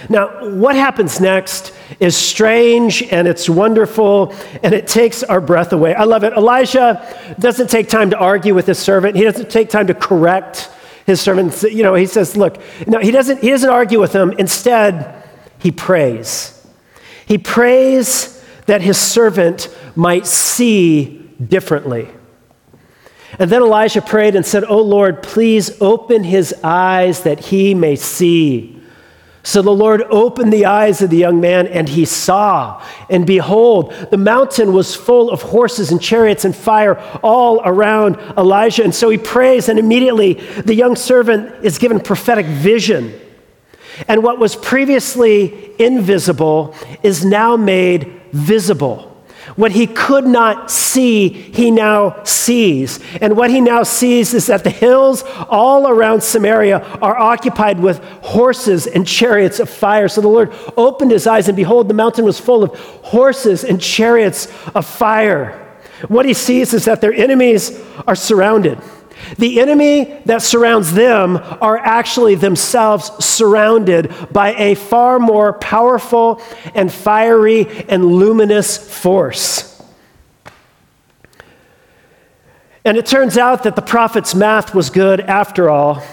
Now, 0.09 0.51
what 0.51 0.77
happens 0.77 1.21
next 1.21 1.73
is 2.01 2.17
strange 2.17 3.03
and 3.03 3.27
it's 3.29 3.49
wonderful 3.49 4.35
and 4.63 4.73
it 4.73 4.87
takes 4.87 5.23
our 5.23 5.41
breath 5.41 5.73
away. 5.73 5.95
I 5.95 6.05
love 6.05 6.25
it. 6.25 6.33
Elisha 6.33 7.35
doesn't 7.39 7.69
take 7.69 7.89
time 7.89 8.11
to 8.11 8.19
argue 8.19 8.55
with 8.55 8.67
his 8.67 8.79
servant, 8.79 9.17
he 9.17 9.23
doesn't 9.23 9.51
take 9.51 9.69
time 9.69 9.87
to 9.89 9.95
correct 9.95 10.71
his 11.07 11.21
servants, 11.21 11.63
you 11.63 11.83
know, 11.83 11.95
he 11.95 12.07
says, 12.07 12.37
look, 12.37 12.61
no, 12.87 12.99
he 12.99 13.13
doesn't, 13.13 13.41
he 13.41 13.51
doesn't 13.51 13.71
argue 13.71 14.01
with 14.01 14.13
them. 14.13 14.33
Instead, 14.33 15.23
he 15.59 15.71
prays. 15.71 16.53
He 17.27 17.39
prays 17.39 18.45
that 18.67 18.83
his 18.83 18.99
servant 18.99 19.75
might 19.95 20.27
see 20.27 21.19
differently. 21.45 22.09
And 23.39 23.51
then 23.51 23.63
Elisha 23.63 24.03
prayed 24.03 24.35
and 24.35 24.45
said, 24.45 24.65
Oh 24.65 24.81
Lord, 24.81 25.23
please 25.23 25.81
open 25.81 26.25
his 26.25 26.55
eyes 26.65 27.23
that 27.23 27.39
he 27.39 27.75
may 27.75 27.97
see. 27.97 28.76
So 29.47 29.63
the 29.63 29.71
Lord 29.71 30.03
opened 30.11 30.53
the 30.53 30.67
eyes 30.67 31.03
of 31.03 31.11
the 31.11 31.19
young 31.19 31.41
man, 31.41 31.69
and 31.69 31.89
he 31.89 32.05
saw. 32.05 32.83
And 33.09 33.25
behold, 33.25 33.93
the 34.11 34.17
mountain 34.17 34.73
was 34.73 34.97
full 34.97 35.31
of 35.31 35.41
horses 35.41 35.93
and 35.93 36.03
chariots 36.03 36.45
and 36.45 36.55
fire 36.55 36.99
all 37.23 37.63
around 37.65 38.17
Elisha. 38.37 38.83
And 38.83 38.93
so 38.93 39.09
he 39.09 39.19
prays, 39.19 39.69
and 39.69 39.79
immediately 39.79 40.33
the 40.33 40.75
young 40.75 40.97
servant 40.97 41.65
is 41.65 41.79
given 41.79 42.01
prophetic 42.01 42.45
vision. 42.47 43.15
And 44.09 44.25
what 44.25 44.41
was 44.41 44.57
previously 44.57 45.81
invisible 45.81 46.75
is 47.05 47.25
now 47.25 47.57
made 47.57 48.21
visible. 48.33 49.16
What 49.55 49.71
he 49.71 49.87
could 49.87 50.27
not 50.27 50.71
see, 50.71 51.29
he 51.29 51.71
now 51.71 52.23
sees. 52.25 52.99
And 53.21 53.37
what 53.37 53.51
he 53.51 53.61
now 53.61 53.85
sees 53.85 54.35
is 54.35 54.47
that 54.47 54.65
the 54.65 54.71
hills 54.71 55.23
all 55.49 55.89
around 55.89 56.23
Samaria 56.23 56.79
are 57.01 57.17
occupied 57.17 57.79
with 57.79 58.03
horses 58.23 58.87
and 58.89 59.07
chariots 59.07 59.61
of 59.61 59.71
fire. 59.71 60.09
So 60.09 60.21
the 60.21 60.29
Lord 60.29 60.53
opened 60.77 61.13
his 61.13 61.27
eyes, 61.27 61.47
and 61.49 61.57
behold, 61.57 61.89
the 61.89 61.95
mountain 61.95 62.25
was 62.25 62.41
full 62.41 62.65
of 62.65 62.75
horses 63.05 63.63
and 63.63 63.81
chariots 63.81 64.49
of 64.75 64.85
fire. 64.85 65.63
What 66.09 66.27
he 66.27 66.35
sees 66.35 66.75
is 66.75 66.85
that 66.87 67.01
their 67.01 67.15
enemies 67.15 67.81
are 68.07 68.17
surrounded. 68.17 68.79
The 69.39 69.61
enemy 69.61 70.21
that 70.27 70.43
surrounds 70.43 70.93
them 70.93 71.37
are 71.61 71.79
actually 71.79 72.37
themselves 72.37 73.25
surrounded 73.25 74.15
by 74.33 74.55
a 74.55 74.75
far 74.75 75.19
more 75.19 75.55
powerful 75.55 76.41
and 76.75 76.93
fiery 76.93 77.67
and 77.89 78.05
luminous 78.05 78.77
force. 78.77 79.83
And 82.85 82.97
it 82.97 83.05
turns 83.05 83.37
out 83.37 83.65
that 83.65 83.75
the 83.75 83.83
prophet's 83.83 84.35
math 84.35 84.73
was 84.73 84.91
good 84.91 85.21
after 85.21 85.69
all, 85.69 86.05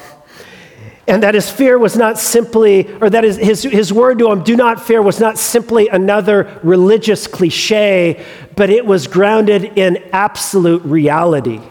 and 1.08 1.22
that 1.22 1.36
his 1.36 1.52
fear 1.52 1.78
was 1.78 1.96
not 1.96 2.18
simply, 2.18 2.92
or 2.96 3.12
that 3.12 3.24
his, 3.24 3.38
his, 3.38 3.62
his 3.62 3.94
word 3.94 4.18
to 4.20 4.32
him, 4.32 4.44
do 4.44 4.56
not 4.56 4.82
fear, 4.82 5.02
was 5.02 5.20
not 5.20 5.38
simply 5.38 5.88
another 5.90 6.60
religious 6.64 7.28
cliche, 7.28 8.26
but 8.56 8.72
it 8.72 8.88
was 8.88 9.06
grounded 9.06 9.78
in 9.78 9.98
absolute 10.14 10.82
reality 10.84 11.62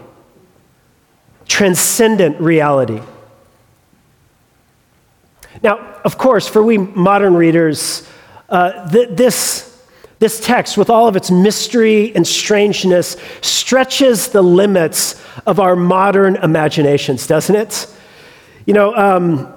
transcendent 1.47 2.39
reality. 2.39 3.01
Now, 5.61 5.77
of 6.03 6.17
course, 6.17 6.47
for 6.47 6.61
we 6.61 6.77
modern 6.77 7.35
readers, 7.35 8.07
uh, 8.49 8.89
th- 8.89 9.09
this, 9.11 9.81
this 10.19 10.39
text, 10.39 10.77
with 10.77 10.89
all 10.89 11.07
of 11.07 11.15
its 11.15 11.31
mystery 11.31 12.13
and 12.15 12.27
strangeness, 12.27 13.15
stretches 13.41 14.29
the 14.29 14.41
limits 14.41 15.23
of 15.45 15.59
our 15.59 15.75
modern 15.75 16.35
imaginations, 16.35 17.27
doesn't 17.27 17.55
it? 17.55 17.87
You 18.65 18.73
know, 18.73 18.95
um, 18.95 19.53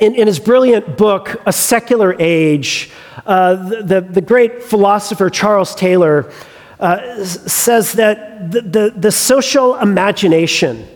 in, 0.00 0.14
in, 0.14 0.26
his 0.26 0.38
brilliant 0.38 0.96
book, 0.96 1.40
A 1.46 1.52
Secular 1.52 2.16
Age, 2.18 2.90
uh, 3.24 3.54
the, 3.82 4.00
the, 4.00 4.20
great 4.20 4.62
philosopher 4.62 5.30
Charles 5.30 5.74
Taylor 5.74 6.32
uh, 6.80 7.24
says 7.24 7.92
that 7.92 8.50
the, 8.50 8.60
the, 8.60 8.94
the 8.96 9.12
social 9.12 9.76
imagination 9.76 10.88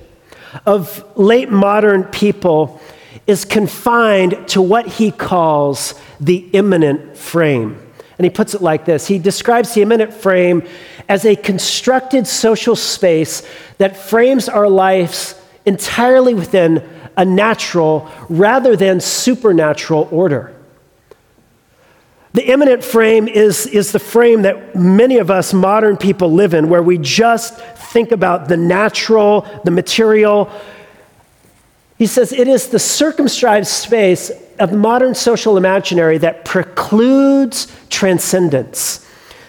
of 0.66 1.04
late 1.16 1.50
modern 1.50 2.04
people 2.04 2.80
is 3.26 3.44
confined 3.44 4.48
to 4.48 4.62
what 4.62 4.86
he 4.86 5.10
calls 5.10 5.94
the 6.18 6.48
immanent 6.52 7.16
frame. 7.16 7.80
And 8.16 8.24
he 8.24 8.30
puts 8.30 8.54
it 8.54 8.62
like 8.62 8.84
this 8.84 9.06
He 9.06 9.18
describes 9.18 9.74
the 9.74 9.82
immanent 9.82 10.12
frame 10.12 10.66
as 11.08 11.24
a 11.24 11.36
constructed 11.36 12.26
social 12.26 12.76
space 12.76 13.46
that 13.78 13.96
frames 13.96 14.48
our 14.48 14.68
lives 14.68 15.40
entirely 15.64 16.34
within 16.34 16.88
a 17.16 17.24
natural 17.24 18.10
rather 18.28 18.76
than 18.76 19.00
supernatural 19.00 20.08
order. 20.10 20.54
The 22.32 22.50
immanent 22.50 22.84
frame 22.84 23.26
is, 23.26 23.66
is 23.66 23.92
the 23.92 23.98
frame 23.98 24.42
that 24.42 24.76
many 24.76 25.16
of 25.18 25.30
us 25.30 25.54
modern 25.54 25.96
people 25.96 26.32
live 26.32 26.54
in, 26.54 26.68
where 26.68 26.82
we 26.82 26.98
just 26.98 27.58
think 27.58 28.12
about 28.12 28.48
the 28.48 28.56
natural, 28.56 29.46
the 29.64 29.70
material. 29.70 30.50
He 31.96 32.06
says 32.06 32.32
it 32.32 32.46
is 32.46 32.68
the 32.68 32.78
circumscribed 32.78 33.66
space 33.66 34.30
of 34.58 34.72
modern 34.72 35.14
social 35.14 35.56
imaginary 35.56 36.18
that 36.18 36.44
precludes 36.44 37.66
transcendence. 37.88 39.06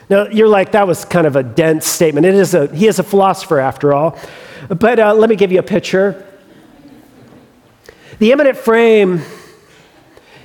Now, 0.10 0.28
you're 0.28 0.48
like, 0.48 0.72
that 0.72 0.88
was 0.88 1.06
kind 1.06 1.28
of 1.28 1.36
a 1.36 1.44
dense 1.44 1.86
statement. 1.86 2.26
It 2.26 2.34
is 2.34 2.54
a, 2.56 2.74
he 2.74 2.88
is 2.88 2.98
a 2.98 3.04
philosopher, 3.04 3.60
after 3.60 3.94
all. 3.94 4.18
But 4.68 5.00
uh, 5.00 5.14
let 5.14 5.30
me 5.30 5.36
give 5.36 5.52
you 5.52 5.60
a 5.60 5.64
picture. 5.64 6.26
The 8.18 8.32
immanent 8.32 8.58
frame, 8.58 9.22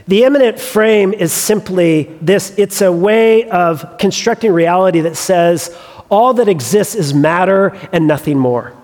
the 0.06 0.24
immanent 0.24 0.58
frame 0.58 1.12
is 1.14 1.32
simply 1.32 2.04
this 2.20 2.54
it's 2.58 2.82
a 2.82 2.92
way 2.92 3.48
of 3.48 3.96
constructing 3.98 4.52
reality 4.52 5.00
that 5.00 5.16
says 5.16 5.74
all 6.10 6.34
that 6.34 6.48
exists 6.48 6.94
is 6.94 7.14
matter 7.14 7.68
and 7.92 8.06
nothing 8.06 8.38
more. 8.38 8.74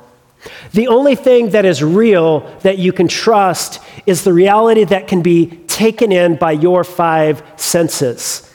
The 0.72 0.88
only 0.88 1.14
thing 1.14 1.50
that 1.50 1.66
is 1.66 1.82
real 1.82 2.40
that 2.62 2.78
you 2.78 2.92
can 2.92 3.08
trust 3.08 3.82
is 4.06 4.24
the 4.24 4.32
reality 4.32 4.84
that 4.84 5.06
can 5.06 5.20
be 5.20 5.46
taken 5.66 6.12
in 6.12 6.36
by 6.36 6.52
your 6.52 6.84
five 6.84 7.42
senses. 7.56 8.46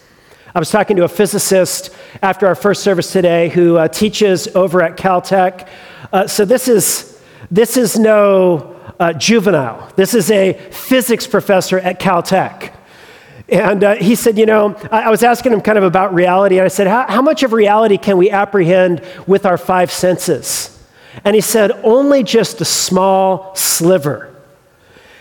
I 0.55 0.59
was 0.59 0.71
talking 0.71 0.97
to 0.97 1.03
a 1.03 1.07
physicist 1.07 1.91
after 2.23 2.47
our 2.47 2.55
first 2.55 2.81
service 2.81 3.11
today 3.11 3.49
who 3.49 3.77
uh, 3.77 3.87
teaches 3.89 4.47
over 4.55 4.81
at 4.81 4.97
Caltech. 4.97 5.67
Uh, 6.11 6.27
so 6.27 6.45
this 6.45 6.67
is, 6.67 7.21
this 7.51 7.77
is 7.77 7.99
no 7.99 8.74
uh, 8.99 9.13
juvenile. 9.13 9.91
This 9.95 10.13
is 10.13 10.31
a 10.31 10.53
physics 10.71 11.27
professor 11.27 11.79
at 11.79 11.99
Caltech. 11.99 12.73
And 13.47 13.83
uh, 13.83 13.95
he 13.95 14.15
said, 14.15 14.37
You 14.37 14.45
know, 14.45 14.75
I, 14.91 15.03
I, 15.03 15.09
was 15.09 15.23
asking 15.23 15.53
him 15.53 15.61
kind 15.61 15.77
of 15.77 15.83
about 15.83 16.13
reality, 16.13 16.57
and 16.57 16.65
I 16.65 16.69
said, 16.69 16.87
how, 16.87 17.05
how 17.07 17.21
much 17.21 17.43
of 17.43 17.53
reality 17.53 17.97
can 17.97 18.17
we 18.17 18.31
apprehend 18.31 19.03
with 19.27 19.45
our 19.45 19.57
five 19.57 19.91
senses? 19.91 20.71
And 21.23 21.35
he 21.35 21.41
said, 21.41 21.71
Only 21.83 22.23
just 22.23 22.59
a 22.61 22.65
small 22.65 23.55
sliver. 23.55 24.33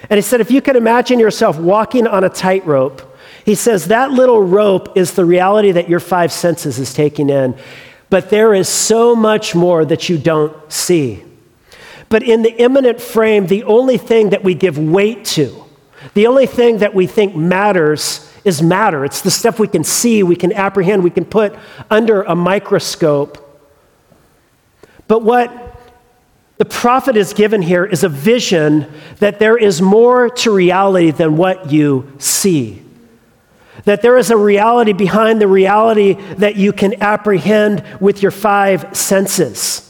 And 0.08 0.18
he 0.18 0.22
said, 0.22 0.40
If 0.40 0.50
you 0.50 0.62
can 0.62 0.76
imagine 0.76 1.18
yourself 1.18 1.58
walking 1.58 2.06
on 2.06 2.24
a 2.24 2.30
tightrope, 2.30 3.02
he 3.44 3.54
says, 3.54 3.86
That 3.86 4.10
little 4.10 4.42
rope 4.42 4.96
is 4.96 5.12
the 5.12 5.24
reality 5.24 5.72
that 5.72 5.88
your 5.88 6.00
five 6.00 6.32
senses 6.32 6.78
is 6.78 6.94
taking 6.94 7.28
in. 7.28 7.56
But 8.08 8.30
there 8.30 8.54
is 8.54 8.68
so 8.68 9.14
much 9.14 9.54
more 9.54 9.84
that 9.84 10.08
you 10.08 10.18
don't 10.18 10.56
see. 10.72 11.24
But 12.08 12.22
in 12.22 12.42
the 12.42 12.52
immanent 12.60 13.00
frame, 13.00 13.46
the 13.46 13.64
only 13.64 13.98
thing 13.98 14.30
that 14.30 14.44
we 14.44 14.54
give 14.54 14.78
weight 14.78 15.24
to, 15.26 15.64
the 16.14 16.26
only 16.26 16.46
thing 16.46 16.78
that 16.78 16.94
we 16.94 17.06
think 17.06 17.34
matters 17.34 18.30
is 18.44 18.62
matter. 18.62 19.04
It's 19.04 19.22
the 19.22 19.30
stuff 19.30 19.58
we 19.58 19.68
can 19.68 19.84
see, 19.84 20.22
we 20.22 20.36
can 20.36 20.52
apprehend, 20.52 21.02
we 21.02 21.10
can 21.10 21.24
put 21.24 21.56
under 21.90 22.22
a 22.22 22.34
microscope. 22.34 23.40
But 25.08 25.22
what 25.22 25.60
the 26.56 26.64
prophet 26.64 27.16
is 27.16 27.32
given 27.32 27.62
here 27.62 27.84
is 27.84 28.04
a 28.04 28.08
vision 28.08 28.92
that 29.18 29.38
there 29.38 29.56
is 29.56 29.82
more 29.82 30.30
to 30.30 30.50
reality 30.52 31.10
than 31.10 31.36
what 31.36 31.72
you 31.72 32.12
see. 32.18 32.82
That 33.84 34.02
there 34.02 34.16
is 34.16 34.30
a 34.30 34.36
reality 34.36 34.92
behind 34.92 35.40
the 35.40 35.48
reality 35.48 36.14
that 36.34 36.56
you 36.56 36.72
can 36.72 37.02
apprehend 37.02 37.82
with 38.00 38.22
your 38.22 38.30
five 38.30 38.96
senses. 38.96 39.83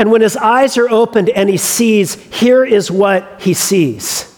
And 0.00 0.10
when 0.10 0.22
his 0.22 0.34
eyes 0.34 0.78
are 0.78 0.88
opened 0.88 1.28
and 1.28 1.50
he 1.50 1.58
sees, 1.58 2.14
here 2.14 2.64
is 2.64 2.90
what 2.90 3.42
he 3.42 3.52
sees. 3.52 4.34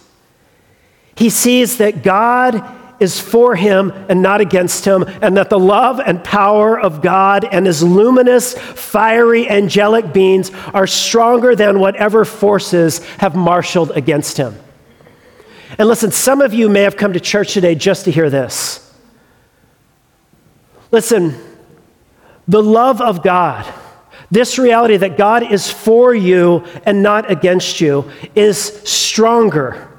He 1.15 1.31
sees 1.31 1.79
that 1.79 2.03
God 2.03 2.69
is 2.99 3.21
for 3.21 3.55
him 3.55 3.93
and 4.09 4.23
not 4.23 4.41
against 4.41 4.85
him, 4.85 5.05
and 5.23 5.37
that 5.37 5.51
the 5.51 5.61
love 5.61 6.01
and 6.01 6.25
power 6.25 6.77
of 6.77 7.01
God 7.01 7.45
and 7.45 7.65
his 7.65 7.81
luminous, 7.81 8.59
fiery, 8.59 9.49
angelic 9.49 10.13
beings 10.13 10.51
are 10.75 10.89
stronger 10.89 11.55
than 11.55 11.79
whatever 11.79 12.25
forces 12.25 12.99
have 13.19 13.37
marshaled 13.37 13.93
against 13.93 14.39
him. 14.39 14.59
And 15.79 15.87
listen, 15.87 16.11
some 16.11 16.41
of 16.41 16.53
you 16.53 16.69
may 16.69 16.83
have 16.83 16.97
come 16.97 17.13
to 17.13 17.21
church 17.21 17.55
today 17.55 17.77
just 17.77 18.07
to 18.07 18.11
hear 18.11 18.31
this. 18.31 18.93
Listen, 20.91 21.37
the 22.49 22.65
love 22.65 23.01
of 23.01 23.23
God 23.23 23.73
this 24.33 24.59
reality 24.59 24.97
that 24.97 25.19
God 25.19 25.53
is 25.53 25.71
for 25.71 26.15
you 26.15 26.65
and 26.85 27.03
not 27.03 27.31
against 27.31 27.83
you 27.83 28.11
is 28.35 28.59
stronger. 28.59 29.91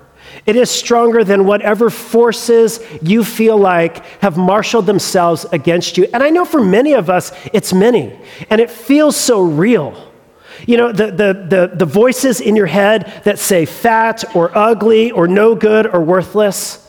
It 0.48 0.56
is 0.56 0.72
stronger 0.72 1.24
than 1.24 1.46
whatever 1.46 1.92
forces 1.92 2.80
you 3.00 3.24
feel 3.24 3.58
like 3.58 4.04
have 4.22 4.36
marshaled 4.36 4.88
themselves 4.88 5.46
against 5.52 6.00
you. 6.00 6.08
And 6.12 6.24
I 6.24 6.32
know 6.32 6.46
for 6.46 6.60
many 6.60 6.94
of 6.94 7.12
us, 7.12 7.32
it's 7.54 7.74
many, 7.74 8.20
and 8.50 8.60
it 8.60 8.72
feels 8.72 9.16
so 9.16 9.40
real. 9.40 10.12
You 10.66 10.78
know, 10.78 10.92
the, 10.92 11.12
the, 11.12 11.48
the, 11.48 11.72
the 11.76 11.86
voices 11.86 12.42
in 12.42 12.56
your 12.56 12.66
head 12.66 13.22
that 13.26 13.38
say 13.38 13.66
fat 13.66 14.36
or 14.36 14.56
ugly 14.58 15.12
or 15.12 15.28
no 15.28 15.54
good 15.54 15.86
or 15.86 16.02
worthless. 16.02 16.80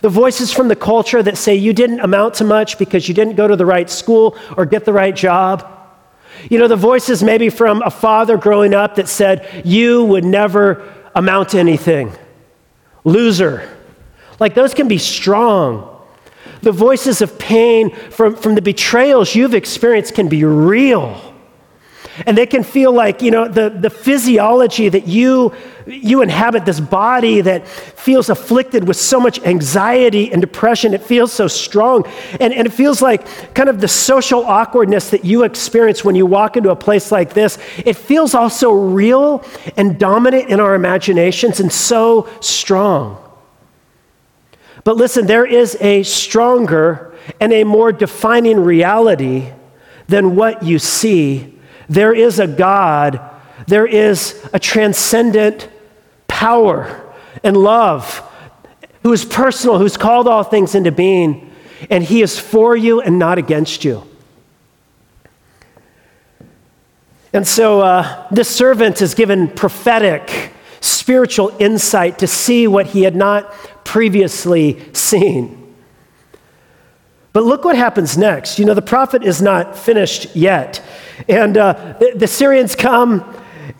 The 0.00 0.08
voices 0.08 0.52
from 0.52 0.66
the 0.66 0.76
culture 0.76 1.22
that 1.22 1.38
say 1.38 1.54
you 1.54 1.72
didn't 1.72 2.00
amount 2.00 2.34
to 2.34 2.44
much 2.44 2.78
because 2.78 3.06
you 3.08 3.14
didn't 3.14 3.36
go 3.36 3.46
to 3.46 3.54
the 3.54 3.66
right 3.66 3.88
school 3.88 4.36
or 4.56 4.66
get 4.66 4.84
the 4.84 4.92
right 4.92 5.14
job. 5.14 5.70
You 6.50 6.58
know, 6.58 6.68
the 6.68 6.76
voices 6.76 7.22
maybe 7.22 7.50
from 7.50 7.82
a 7.82 7.90
father 7.90 8.36
growing 8.36 8.74
up 8.74 8.96
that 8.96 9.08
said, 9.08 9.62
You 9.64 10.04
would 10.04 10.24
never 10.24 10.92
amount 11.14 11.50
to 11.50 11.58
anything. 11.58 12.12
Loser. 13.04 13.68
Like 14.40 14.54
those 14.54 14.74
can 14.74 14.88
be 14.88 14.98
strong. 14.98 15.90
The 16.62 16.72
voices 16.72 17.20
of 17.20 17.38
pain 17.38 17.94
from, 18.10 18.36
from 18.36 18.54
the 18.54 18.62
betrayals 18.62 19.34
you've 19.34 19.54
experienced 19.54 20.14
can 20.14 20.28
be 20.28 20.44
real. 20.44 21.33
And 22.26 22.38
they 22.38 22.46
can 22.46 22.62
feel 22.62 22.92
like, 22.92 23.22
you 23.22 23.30
know, 23.30 23.48
the, 23.48 23.70
the 23.70 23.90
physiology 23.90 24.88
that 24.88 25.08
you, 25.08 25.52
you 25.86 26.22
inhabit, 26.22 26.64
this 26.64 26.78
body 26.78 27.40
that 27.40 27.66
feels 27.66 28.30
afflicted 28.30 28.86
with 28.86 28.96
so 28.96 29.18
much 29.18 29.40
anxiety 29.42 30.32
and 30.32 30.40
depression, 30.40 30.94
it 30.94 31.02
feels 31.02 31.32
so 31.32 31.48
strong. 31.48 32.06
And, 32.38 32.54
and 32.54 32.66
it 32.66 32.72
feels 32.72 33.02
like 33.02 33.54
kind 33.54 33.68
of 33.68 33.80
the 33.80 33.88
social 33.88 34.44
awkwardness 34.44 35.10
that 35.10 35.24
you 35.24 35.42
experience 35.42 36.04
when 36.04 36.14
you 36.14 36.24
walk 36.24 36.56
into 36.56 36.70
a 36.70 36.76
place 36.76 37.10
like 37.10 37.34
this. 37.34 37.58
It 37.78 37.96
feels 37.96 38.34
also 38.34 38.70
real 38.70 39.44
and 39.76 39.98
dominant 39.98 40.50
in 40.50 40.60
our 40.60 40.74
imaginations 40.74 41.58
and 41.58 41.72
so 41.72 42.28
strong. 42.40 43.20
But 44.84 44.96
listen, 44.96 45.26
there 45.26 45.46
is 45.46 45.76
a 45.80 46.02
stronger 46.02 47.14
and 47.40 47.52
a 47.52 47.64
more 47.64 47.90
defining 47.90 48.60
reality 48.60 49.50
than 50.06 50.36
what 50.36 50.62
you 50.62 50.78
see. 50.78 51.58
There 51.88 52.14
is 52.14 52.38
a 52.38 52.46
God, 52.46 53.20
there 53.66 53.86
is 53.86 54.48
a 54.52 54.58
transcendent 54.58 55.68
power 56.28 57.12
and 57.42 57.56
love 57.56 58.22
who 59.02 59.12
is 59.12 59.24
personal, 59.24 59.78
who's 59.78 59.96
called 59.96 60.26
all 60.26 60.42
things 60.42 60.74
into 60.74 60.90
being, 60.90 61.52
and 61.90 62.02
he 62.02 62.22
is 62.22 62.38
for 62.38 62.74
you 62.76 63.00
and 63.00 63.18
not 63.18 63.38
against 63.38 63.84
you. 63.84 64.02
And 67.32 67.46
so 67.46 67.80
uh, 67.80 68.28
this 68.30 68.48
servant 68.48 69.02
is 69.02 69.14
given 69.14 69.48
prophetic, 69.48 70.52
spiritual 70.80 71.52
insight 71.58 72.20
to 72.20 72.26
see 72.26 72.68
what 72.68 72.86
he 72.86 73.02
had 73.02 73.16
not 73.16 73.52
previously 73.84 74.80
seen. 74.92 75.63
But 77.34 77.42
look 77.42 77.64
what 77.64 77.76
happens 77.76 78.16
next. 78.16 78.60
You 78.60 78.64
know, 78.64 78.74
the 78.74 78.80
prophet 78.80 79.24
is 79.24 79.42
not 79.42 79.76
finished 79.76 80.36
yet. 80.36 80.80
And 81.28 81.56
uh, 81.56 81.96
the, 81.98 82.12
the, 82.14 82.26
Syrians 82.28 82.76
come, 82.76 83.24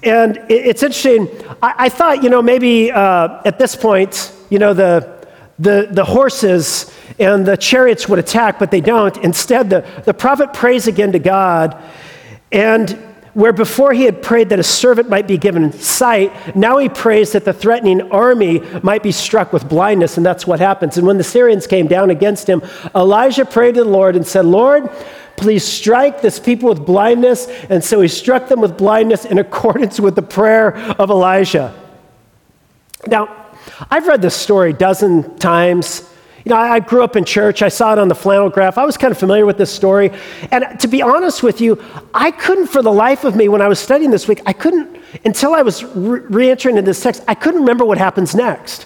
and 0.03 0.39
it, 0.49 0.67
it's 0.67 0.83
interesting. 0.83 1.29
I, 1.63 1.75
I, 1.79 1.89
thought, 1.89 2.25
you 2.25 2.31
know, 2.31 2.43
maybe 2.43 2.91
uh, 2.91 3.43
at 3.45 3.61
this 3.61 3.77
point, 3.77 4.33
you 4.51 4.59
know, 4.59 4.75
the, 4.75 5.25
the, 5.61 5.87
the 5.89 6.05
horses 6.05 6.93
and 7.21 7.47
the 7.47 7.57
chariots 7.57 8.09
would 8.09 8.19
attack, 8.19 8.59
but 8.59 8.73
they 8.73 8.81
don't. 8.81 9.17
Instead, 9.19 9.71
the, 9.71 9.87
the 10.05 10.15
prophet 10.15 10.53
prays 10.53 10.89
again 10.89 11.13
to 11.13 11.21
God, 11.21 11.81
and 12.51 12.99
where 13.35 13.53
before 13.53 13.93
he 13.93 14.05
had 14.05 14.23
prayed 14.23 14.49
that 14.49 14.59
a 14.59 14.65
servant 14.65 15.09
might 15.09 15.27
be 15.27 15.37
given 15.37 15.73
sight, 15.73 16.57
now 16.57 16.79
he 16.79 16.89
prays 16.89 17.33
that 17.33 17.45
the 17.45 17.53
threatening 17.53 18.11
army 18.13 18.61
might 18.83 19.03
be 19.03 19.13
struck 19.13 19.53
with 19.53 19.69
blindness, 19.69 20.17
and 20.17 20.25
that's 20.25 20.47
what 20.47 20.61
happens. 20.61 20.97
And 20.97 21.07
when 21.07 21.19
the 21.19 21.25
Syrians 21.25 21.67
came 21.67 21.89
down 21.89 22.11
against 22.11 22.49
him, 22.49 22.63
Elisha 22.95 23.45
prayed 23.45 23.75
to 23.75 23.85
the 23.85 23.91
Lord 23.91 24.15
and 24.15 24.27
said, 24.27 24.45
Lord, 24.45 24.89
please 25.37 25.65
strike 25.65 26.23
this 26.23 26.39
people 26.39 26.69
with 26.69 26.87
blindness. 26.87 27.49
And 27.69 27.83
so 27.83 28.01
he 28.01 28.09
struck 28.09 28.49
them 28.49 28.61
with 28.61 28.79
blindness 28.79 29.25
in 29.25 29.39
accordance 29.39 29.99
with 29.99 30.15
the 30.15 30.23
prayer 30.23 30.77
of 30.77 31.11
Elisha. 31.11 31.75
Now, 33.09 33.29
I've 33.91 34.07
read 34.07 34.23
this 34.23 34.37
story 34.37 34.71
a 34.71 34.75
dozen 34.75 35.37
times. 35.39 36.09
You 36.45 36.51
know, 36.51 36.57
I, 36.57 36.79
grew 36.81 37.03
up 37.03 37.17
in 37.17 37.25
church. 37.25 37.63
I 37.63 37.71
saw 37.71 37.95
it 37.95 37.99
on 37.99 38.09
the 38.09 38.15
flannel 38.15 38.51
graph. 38.51 38.77
I 38.77 38.85
was 38.85 38.99
kind 38.99 39.11
of 39.11 39.17
familiar 39.17 39.47
with 39.47 39.57
this 39.57 39.71
story. 39.71 40.11
And 40.51 40.79
to 40.81 40.89
be 40.89 41.01
honest 41.01 41.43
with 41.43 41.63
you, 41.63 41.83
I 42.13 42.31
couldn't, 42.33 42.67
for 42.67 42.83
the 42.83 42.93
life 42.93 43.25
of 43.25 43.35
me, 43.35 43.49
when 43.49 43.63
I 43.63 43.69
was 43.69 43.79
studying 43.79 44.11
this 44.11 44.29
week, 44.29 44.43
I 44.45 44.53
couldn't, 44.53 44.99
until 45.25 45.55
I 45.55 45.63
was 45.63 45.83
re 45.85 46.51
entering 46.51 46.77
in 46.77 46.85
this 46.85 47.03
text, 47.03 47.25
I 47.27 47.35
couldn't 47.35 47.61
remember 47.61 47.87
what 47.87 47.97
happens 47.97 48.35
next. 48.35 48.85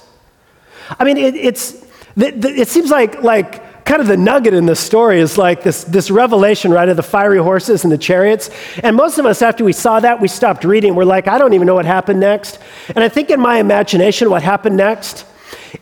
I 1.00 1.05
mean, 1.05 1.17
it, 1.17 1.35
it's, 1.35 1.85
it 2.17 2.69
seems 2.69 2.91
like, 2.91 3.25
like 3.25 3.85
kind 3.85 4.00
of 4.00 4.07
the 4.07 4.17
nugget 4.17 4.55
in 4.55 4.67
this 4.67 4.79
story 4.79 5.19
is 5.19 5.37
like 5.37 5.65
this, 5.65 5.83
this 5.83 6.12
revelation, 6.12 6.71
right, 6.71 6.88
of 6.88 6.97
the 6.97 7.03
fiery 7.03 7.38
horses 7.38 7.83
and 7.83 7.93
the 7.93 7.99
chariots. 7.99 8.50
And 8.85 8.95
most 8.95 9.19
of 9.19 9.27
us, 9.27 9.43
after 9.43 9.65
we 9.65 9.73
saw 9.73 9.99
that, 9.99 10.21
we 10.21 10.29
stopped 10.29 10.62
reading. 10.62 10.95
We're 10.95 11.05
like, 11.05 11.27
I 11.27 11.38
don't 11.38 11.55
even 11.55 11.67
know 11.67 11.75
what 11.75 11.87
happened 11.87 12.21
next. 12.21 12.61
And 12.88 13.03
I 13.03 13.09
think 13.09 13.31
in 13.31 13.41
my 13.41 13.59
imagination, 13.59 14.31
what 14.31 14.45
happened 14.45 14.77
next 14.77 15.25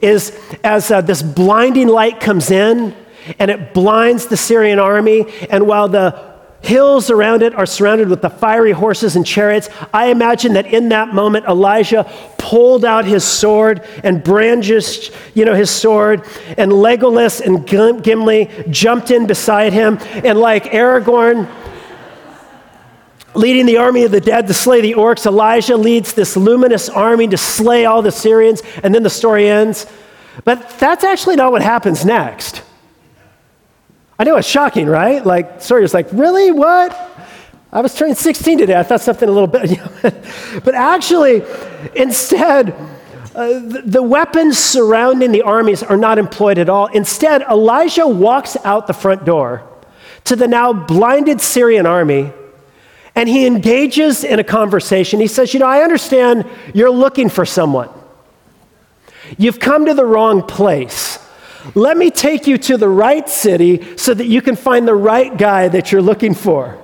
is 0.01 0.39
as 0.65 0.91
uh, 0.91 1.01
this 1.01 1.23
blinding 1.23 1.89
light 1.89 2.21
comes 2.21 2.51
in 2.51 2.95
and 3.39 3.51
it 3.51 3.75
blinds 3.75 4.27
the 4.27 4.37
Syrian 4.37 4.79
army, 4.79 5.27
and 5.51 5.67
while 5.67 5.89
the 5.89 6.37
hills 6.63 7.11
around 7.11 7.43
it 7.43 7.55
are 7.55 7.67
surrounded 7.67 8.09
with 8.09 8.23
the 8.23 8.31
fiery 8.31 8.73
horses 8.73 9.15
and 9.17 9.27
chariots, 9.27 9.69
I 9.93 10.07
imagine 10.07 10.55
that 10.55 10.67
in 10.67 10.89
that 10.89 11.15
moment 11.15 11.47
Elisha 11.47 12.11
pulled 12.39 12.85
out 12.85 13.05
his 13.05 13.25
sword 13.25 13.83
and 14.03 14.23
brandished, 14.23 15.13
you 15.35 15.45
know, 15.45 15.55
his 15.55 15.71
sword, 15.71 16.23
and 16.57 16.73
Legolas 16.73 17.41
and 17.41 17.67
Gimli 17.67 18.51
jumped 18.71 19.11
in 19.11 19.27
beside 19.27 19.73
him, 19.73 19.99
and 20.25 20.39
like 20.39 20.65
Aragorn 20.65 21.49
leading 23.37 23.67
the 23.67 23.79
army 23.79 24.05
of 24.05 24.11
the 24.11 24.21
dead 24.21 24.47
to 24.47 24.55
slay 24.55 24.81
the 24.81 24.95
orcs. 24.95 25.27
Elisha 25.27 25.77
leads 25.77 26.13
this 26.15 26.37
luminous 26.37 26.89
army 26.89 27.29
to 27.29 27.37
slay 27.37 27.85
all 27.85 28.03
the 28.03 28.13
Syrians, 28.13 28.63
and 28.83 28.95
then 28.95 29.03
the 29.03 29.11
story 29.11 29.49
ends. 29.49 29.87
But 30.45 30.79
that's 30.79 31.05
actually 31.05 31.37
not 31.37 31.53
what 31.53 31.63
happens 31.63 32.05
next. 32.05 32.63
I 34.19 34.25
know 34.25 34.37
it's 34.37 34.49
shocking, 34.49 34.87
right? 34.87 35.25
Like, 35.25 35.61
story 35.61 35.85
is 35.85 35.93
like, 35.93 36.09
really? 36.13 36.51
What? 36.51 36.97
I 37.73 37.81
was 37.81 37.95
turning 37.95 38.15
16 38.15 38.59
today. 38.59 38.79
I 38.79 38.83
thought 38.83 39.03
something 39.03 39.29
a 39.29 39.33
little 39.33 39.47
bit. 39.47 39.79
but 40.65 40.75
actually, 40.75 41.43
instead, 41.95 42.75
uh, 43.35 43.59
the, 43.59 43.83
the 43.85 44.03
weapons 44.03 44.59
surrounding 44.59 45.33
the 45.33 45.43
armies 45.43 45.83
are 45.83 45.99
not 45.99 46.19
employed 46.19 46.59
at 46.59 46.71
all. 46.71 46.87
Instead, 46.87 47.43
Elisha 47.43 48.07
walks 48.09 48.57
out 48.65 48.87
the 48.87 48.95
front 48.95 49.27
door 49.27 49.63
to 50.25 50.37
the 50.37 50.49
now 50.49 50.73
blinded 50.73 51.41
Syrian 51.43 51.85
army 51.85 52.33
and 53.17 53.31
he 53.31 53.47
engages 53.47 54.23
in 54.23 54.39
a 54.39 54.45
conversation. 54.45 55.19
He 55.19 55.27
says, 55.27 55.55
You 55.55 55.61
know, 55.61 55.67
I 55.67 55.81
understand 55.81 56.45
you're 56.75 56.91
looking 56.91 57.31
for 57.31 57.47
someone. 57.47 57.89
You've 59.39 59.59
come 59.59 59.87
to 59.87 59.95
the 59.95 60.05
wrong 60.05 60.43
place. 60.43 61.19
Let 61.75 61.97
me 61.97 62.11
take 62.11 62.47
you 62.47 62.59
to 62.59 62.77
the 62.77 62.89
right 62.89 63.29
city 63.29 63.97
so 63.97 64.15
that 64.15 64.27
you 64.27 64.41
can 64.41 64.55
find 64.55 64.87
the 64.87 64.95
right 64.95 65.37
guy 65.37 65.67
that 65.69 65.91
you're 65.91 66.03
looking 66.03 66.35
for. 66.35 66.79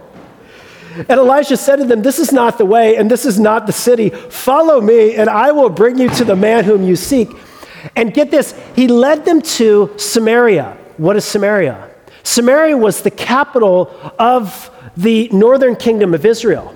And 0.97 1.11
Elisha 1.11 1.57
said 1.57 1.77
to 1.77 1.85
them, 1.85 2.03
This 2.03 2.19
is 2.19 2.33
not 2.33 2.59
the 2.59 2.65
way, 2.65 2.97
and 2.97 3.11
this 3.11 3.25
is 3.25 3.39
not 3.39 3.67
the 3.67 3.73
city. 3.73 4.09
Follow 4.09 4.81
me, 4.81 5.15
and 5.15 5.29
I 5.29 5.53
will 5.53 5.71
bring 5.71 5.99
you 5.99 6.09
to 6.11 6.25
the 6.25 6.35
man 6.35 6.65
whom 6.65 6.83
you 6.83 6.97
seek. 6.97 7.29
And 7.95 8.13
get 8.15 8.31
this, 8.31 8.59
he 8.75 8.89
led 8.89 9.25
them 9.25 9.43
to 9.43 9.93
Samaria. 9.99 10.77
What 10.97 11.17
is 11.17 11.25
Samaria? 11.25 11.92
Samaria 12.23 12.77
was 12.77 13.03
the 13.03 13.11
capital 13.11 13.95
of 14.19 14.71
the 14.97 15.29
northern 15.31 15.77
kingdom 15.77 16.15
of 16.15 16.25
Israel. 16.25 16.75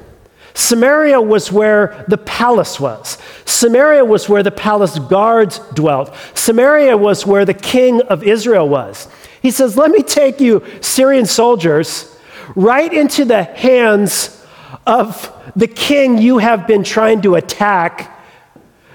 Samaria 0.54 1.20
was 1.20 1.52
where 1.52 2.04
the 2.08 2.16
palace 2.16 2.80
was. 2.80 3.18
Samaria 3.44 4.04
was 4.04 4.26
where 4.26 4.42
the 4.42 4.50
palace 4.50 4.98
guards 4.98 5.58
dwelt. 5.74 6.14
Samaria 6.32 6.96
was 6.96 7.26
where 7.26 7.44
the 7.44 7.54
king 7.54 8.00
of 8.02 8.22
Israel 8.22 8.66
was. 8.66 9.06
He 9.42 9.50
says, 9.50 9.76
Let 9.76 9.90
me 9.90 10.02
take 10.02 10.40
you, 10.40 10.64
Syrian 10.80 11.26
soldiers, 11.26 12.18
right 12.54 12.90
into 12.90 13.26
the 13.26 13.42
hands 13.44 14.44
of 14.86 15.30
the 15.54 15.66
king 15.66 16.18
you 16.18 16.38
have 16.38 16.66
been 16.66 16.84
trying 16.84 17.20
to 17.22 17.34
attack, 17.34 18.18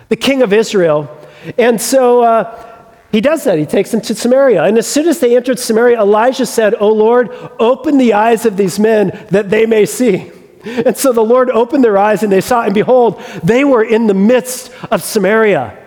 the 0.09 0.15
king 0.15 0.41
of 0.41 0.53
Israel. 0.53 1.15
And 1.57 1.79
so, 1.79 2.23
uh, 2.23 2.70
he 3.11 3.21
does 3.21 3.43
that. 3.43 3.57
He 3.57 3.65
takes 3.65 3.91
them 3.91 4.01
to 4.01 4.15
Samaria. 4.15 4.63
And 4.63 4.77
as 4.77 4.87
soon 4.87 5.07
as 5.07 5.19
they 5.19 5.35
entered 5.35 5.59
Samaria, 5.59 5.97
Elisha 5.97 6.45
said, 6.45 6.75
Oh 6.79 6.93
Lord, 6.93 7.29
open 7.59 7.97
the 7.97 8.13
eyes 8.13 8.45
of 8.45 8.55
these 8.57 8.79
men 8.79 9.27
that 9.31 9.49
they 9.49 9.65
may 9.65 9.85
see. 9.85 10.31
And 10.63 10.95
so 10.95 11.11
the 11.11 11.23
Lord 11.23 11.49
opened 11.49 11.83
their 11.83 11.97
eyes 11.97 12.23
and 12.23 12.31
they 12.31 12.41
saw, 12.41 12.63
and 12.63 12.73
behold, 12.73 13.21
they 13.43 13.63
were 13.63 13.83
in 13.83 14.07
the 14.07 14.13
midst 14.13 14.71
of 14.91 15.03
Samaria. 15.03 15.77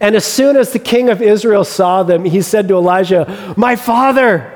And 0.00 0.14
as 0.14 0.24
soon 0.24 0.56
as 0.56 0.72
the 0.72 0.78
king 0.78 1.08
of 1.10 1.22
Israel 1.22 1.64
saw 1.64 2.02
them, 2.02 2.24
he 2.24 2.42
said 2.42 2.68
to 2.68 2.74
Elisha, 2.74 3.54
My 3.56 3.76
father, 3.76 4.50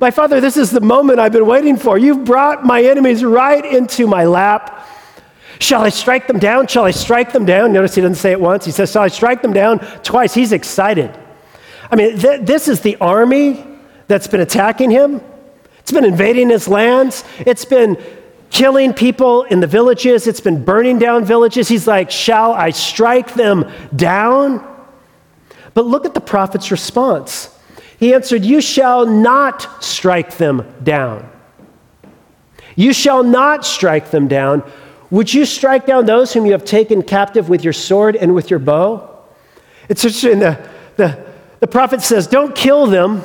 my 0.00 0.10
father, 0.10 0.40
this 0.40 0.56
is 0.56 0.70
the 0.70 0.80
moment 0.80 1.20
I've 1.20 1.32
been 1.32 1.46
waiting 1.46 1.76
for. 1.76 1.96
You've 1.96 2.24
brought 2.24 2.64
my 2.64 2.82
enemies 2.82 3.24
right 3.24 3.64
into 3.64 4.06
my 4.06 4.24
lap. 4.24 4.88
Shall 5.58 5.82
I 5.82 5.88
strike 5.88 6.26
them 6.26 6.38
down? 6.38 6.66
Shall 6.66 6.84
I 6.84 6.90
strike 6.90 7.32
them 7.32 7.44
down? 7.44 7.72
Notice 7.72 7.94
he 7.94 8.00
doesn't 8.00 8.16
say 8.16 8.32
it 8.32 8.40
once. 8.40 8.64
He 8.64 8.70
says, 8.70 8.92
Shall 8.92 9.02
I 9.02 9.08
strike 9.08 9.42
them 9.42 9.52
down? 9.52 9.78
Twice. 10.02 10.34
He's 10.34 10.52
excited. 10.52 11.16
I 11.90 11.96
mean, 11.96 12.18
th- 12.18 12.40
this 12.42 12.68
is 12.68 12.80
the 12.80 12.96
army 12.96 13.64
that's 14.08 14.26
been 14.26 14.40
attacking 14.40 14.90
him. 14.90 15.20
It's 15.78 15.92
been 15.92 16.04
invading 16.04 16.50
his 16.50 16.66
lands. 16.66 17.24
It's 17.40 17.64
been 17.64 18.02
killing 18.50 18.92
people 18.94 19.42
in 19.44 19.60
the 19.60 19.66
villages. 19.66 20.26
It's 20.26 20.40
been 20.40 20.64
burning 20.64 20.98
down 20.98 21.24
villages. 21.24 21.68
He's 21.68 21.86
like, 21.86 22.10
Shall 22.10 22.52
I 22.52 22.70
strike 22.70 23.34
them 23.34 23.70
down? 23.94 24.70
But 25.74 25.86
look 25.86 26.04
at 26.04 26.14
the 26.14 26.20
prophet's 26.20 26.70
response. 26.70 27.50
He 27.98 28.14
answered, 28.14 28.44
You 28.44 28.60
shall 28.60 29.06
not 29.06 29.82
strike 29.82 30.36
them 30.36 30.72
down. 30.82 31.30
You 32.76 32.92
shall 32.92 33.22
not 33.22 33.64
strike 33.64 34.10
them 34.10 34.28
down, 34.28 34.62
would 35.14 35.32
you 35.32 35.44
strike 35.44 35.86
down 35.86 36.06
those 36.06 36.32
whom 36.32 36.44
you 36.44 36.50
have 36.50 36.64
taken 36.64 37.00
captive 37.00 37.48
with 37.48 37.62
your 37.62 37.72
sword 37.72 38.16
and 38.16 38.34
with 38.34 38.50
your 38.50 38.58
bow? 38.58 39.16
It's 39.88 40.04
interesting. 40.04 40.40
The, 40.40 40.68
the, 40.96 41.24
the 41.60 41.68
prophet 41.68 42.02
says, 42.02 42.26
Don't 42.26 42.52
kill 42.52 42.88
them. 42.88 43.22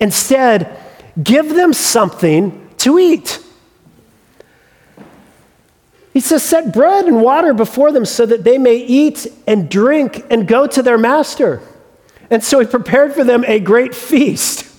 Instead, 0.00 0.78
give 1.20 1.48
them 1.48 1.72
something 1.72 2.68
to 2.76 2.98
eat. 2.98 3.42
He 6.12 6.20
says, 6.20 6.42
Set 6.42 6.74
bread 6.74 7.06
and 7.06 7.22
water 7.22 7.54
before 7.54 7.90
them 7.90 8.04
so 8.04 8.26
that 8.26 8.44
they 8.44 8.58
may 8.58 8.76
eat 8.76 9.26
and 9.46 9.70
drink 9.70 10.26
and 10.28 10.46
go 10.46 10.66
to 10.66 10.82
their 10.82 10.98
master. 10.98 11.62
And 12.28 12.44
so 12.44 12.60
he 12.60 12.66
prepared 12.66 13.14
for 13.14 13.24
them 13.24 13.46
a 13.46 13.60
great 13.60 13.94
feast. 13.94 14.66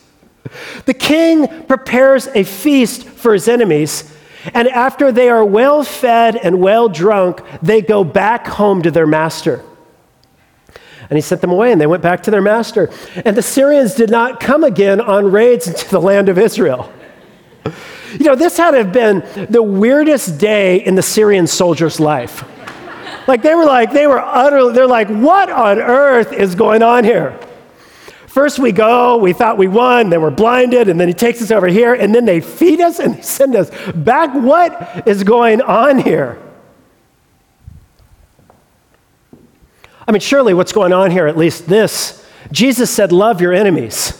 The 0.85 0.95
king 0.95 1.65
prepares 1.65 2.27
a 2.27 2.43
feast 2.43 3.03
for 3.03 3.33
his 3.33 3.47
enemies 3.47 4.15
and 4.53 4.67
after 4.67 5.11
they 5.11 5.29
are 5.29 5.43
well 5.43 5.83
fed 5.83 6.35
and 6.35 6.59
well 6.59 6.89
drunk, 6.89 7.41
they 7.61 7.81
go 7.81 8.03
back 8.03 8.47
home 8.47 8.81
to 8.83 8.91
their 8.91 9.07
master. 9.07 9.63
And 11.09 11.17
he 11.17 11.21
sent 11.21 11.41
them 11.41 11.51
away, 11.51 11.71
and 11.71 11.81
they 11.81 11.87
went 11.87 12.03
back 12.03 12.23
to 12.23 12.31
their 12.31 12.41
master. 12.41 12.91
And 13.25 13.35
the 13.35 13.41
Syrians 13.41 13.95
did 13.95 14.09
not 14.09 14.39
come 14.39 14.63
again 14.63 15.01
on 15.01 15.31
raids 15.31 15.67
into 15.69 15.89
the 15.89 15.99
land 15.99 16.29
of 16.29 16.37
Israel. 16.37 16.91
You 18.13 18.25
know, 18.25 18.35
this 18.35 18.57
had 18.57 18.71
to 18.71 18.77
have 18.77 18.93
been 18.93 19.23
the 19.49 19.61
weirdest 19.61 20.39
day 20.39 20.83
in 20.83 20.95
the 20.95 21.01
Syrian 21.01 21.45
soldier's 21.47 21.99
life. 21.99 22.43
Like 23.27 23.43
they 23.43 23.53
were 23.53 23.65
like, 23.65 23.91
they 23.91 24.07
were 24.07 24.19
utterly, 24.19 24.73
they're 24.73 24.87
like, 24.87 25.07
what 25.09 25.49
on 25.51 25.79
earth 25.79 26.33
is 26.33 26.55
going 26.55 26.81
on 26.81 27.03
here? 27.03 27.39
First 28.29 28.59
we 28.59 28.71
go, 28.71 29.17
we 29.17 29.33
thought 29.33 29.57
we 29.57 29.67
won, 29.67 30.11
then 30.11 30.21
we're 30.21 30.29
blinded, 30.29 30.87
and 30.87 30.99
then 30.99 31.07
he 31.07 31.15
takes 31.15 31.41
us 31.41 31.49
over 31.49 31.65
here, 31.65 31.95
and 31.95 32.13
then 32.13 32.25
they 32.25 32.41
feed 32.41 32.79
us 32.79 32.99
and 32.99 33.15
they 33.15 33.21
send 33.21 33.55
us 33.55 33.71
back. 33.95 34.35
What 34.35 35.07
is 35.07 35.23
going 35.23 35.63
on 35.63 35.97
here? 35.97 36.39
I 40.07 40.11
mean, 40.11 40.19
surely 40.19 40.53
what's 40.53 40.71
going 40.71 40.93
on 40.93 41.09
here, 41.09 41.25
at 41.25 41.37
least 41.37 41.65
this, 41.65 42.23
Jesus 42.51 42.91
said, 42.91 43.11
Love 43.11 43.41
your 43.41 43.51
enemies. 43.51 44.13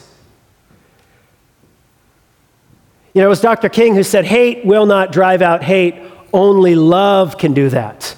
You 3.14 3.22
know, 3.22 3.28
it 3.28 3.30
was 3.30 3.42
Dr. 3.42 3.70
King 3.70 3.94
who 3.94 4.04
said, 4.04 4.26
Hate 4.26 4.66
will 4.66 4.88
not 4.88 5.12
drive 5.12 5.44
out 5.44 5.62
hate, 5.62 6.02
only 6.34 6.74
love 6.74 7.38
can 7.38 7.54
do 7.54 7.70
that. 7.70 8.16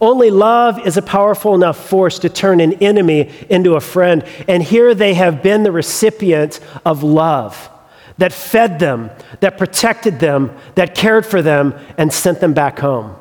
Only 0.00 0.30
love 0.30 0.86
is 0.86 0.96
a 0.96 1.02
powerful 1.02 1.54
enough 1.54 1.88
force 1.88 2.18
to 2.20 2.28
turn 2.28 2.60
an 2.60 2.74
enemy 2.74 3.32
into 3.48 3.74
a 3.74 3.80
friend. 3.80 4.24
And 4.48 4.62
here 4.62 4.94
they 4.94 5.14
have 5.14 5.42
been 5.42 5.62
the 5.62 5.72
recipient 5.72 6.60
of 6.84 7.02
love 7.02 7.70
that 8.18 8.32
fed 8.32 8.78
them, 8.78 9.10
that 9.40 9.58
protected 9.58 10.20
them, 10.20 10.56
that 10.76 10.94
cared 10.94 11.26
for 11.26 11.42
them, 11.42 11.74
and 11.98 12.12
sent 12.12 12.40
them 12.40 12.54
back 12.54 12.78
home. 12.78 13.16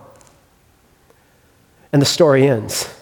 And 1.91 2.01
the 2.01 2.05
story 2.05 2.47
ends. 2.47 2.93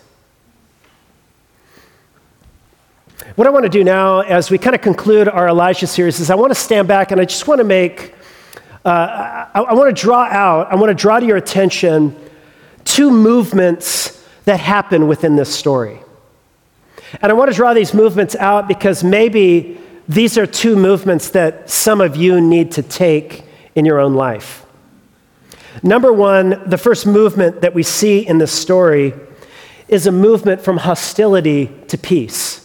What 3.35 3.47
I 3.47 3.49
want 3.49 3.63
to 3.63 3.69
do 3.69 3.83
now, 3.83 4.21
as 4.21 4.51
we 4.51 4.57
kind 4.57 4.75
of 4.75 4.81
conclude 4.81 5.29
our 5.29 5.47
Elijah 5.47 5.87
series, 5.87 6.19
is 6.19 6.29
I 6.29 6.35
want 6.35 6.51
to 6.51 6.59
stand 6.59 6.87
back 6.87 7.11
and 7.11 7.21
I 7.21 7.25
just 7.25 7.47
want 7.47 7.59
to 7.59 7.63
make, 7.63 8.13
uh, 8.83 8.89
I, 9.53 9.61
I 9.61 9.73
want 9.73 9.95
to 9.95 10.01
draw 10.01 10.23
out, 10.23 10.71
I 10.71 10.75
want 10.75 10.89
to 10.89 10.93
draw 10.93 11.19
to 11.19 11.25
your 11.25 11.37
attention 11.37 12.15
two 12.85 13.11
movements 13.11 14.23
that 14.45 14.59
happen 14.59 15.07
within 15.07 15.35
this 15.35 15.53
story. 15.53 15.99
And 17.21 17.31
I 17.31 17.35
want 17.35 17.51
to 17.51 17.55
draw 17.55 17.73
these 17.73 17.93
movements 17.93 18.35
out 18.35 18.67
because 18.67 19.03
maybe 19.03 19.79
these 20.07 20.37
are 20.37 20.45
two 20.45 20.75
movements 20.75 21.29
that 21.29 21.69
some 21.69 22.01
of 22.01 22.15
you 22.15 22.41
need 22.41 22.71
to 22.73 22.83
take 22.83 23.43
in 23.75 23.85
your 23.85 23.99
own 23.99 24.13
life. 24.13 24.65
Number 25.83 26.11
one, 26.11 26.69
the 26.69 26.77
first 26.77 27.05
movement 27.05 27.61
that 27.61 27.73
we 27.73 27.83
see 27.83 28.27
in 28.27 28.37
this 28.37 28.51
story 28.51 29.13
is 29.87 30.07
a 30.07 30.11
movement 30.11 30.61
from 30.61 30.77
hostility 30.77 31.69
to 31.87 31.97
peace. 31.97 32.57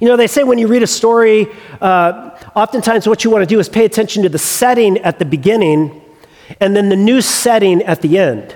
You 0.00 0.08
know, 0.08 0.16
they 0.16 0.26
say 0.26 0.42
when 0.42 0.58
you 0.58 0.68
read 0.68 0.82
a 0.82 0.86
story, 0.86 1.48
uh, 1.80 2.30
oftentimes 2.54 3.06
what 3.06 3.24
you 3.24 3.30
want 3.30 3.42
to 3.42 3.46
do 3.46 3.58
is 3.58 3.68
pay 3.68 3.84
attention 3.84 4.22
to 4.22 4.28
the 4.28 4.38
setting 4.38 4.98
at 4.98 5.18
the 5.18 5.24
beginning 5.24 6.00
and 6.60 6.74
then 6.74 6.88
the 6.88 6.96
new 6.96 7.20
setting 7.20 7.82
at 7.82 8.00
the 8.00 8.18
end. 8.18 8.54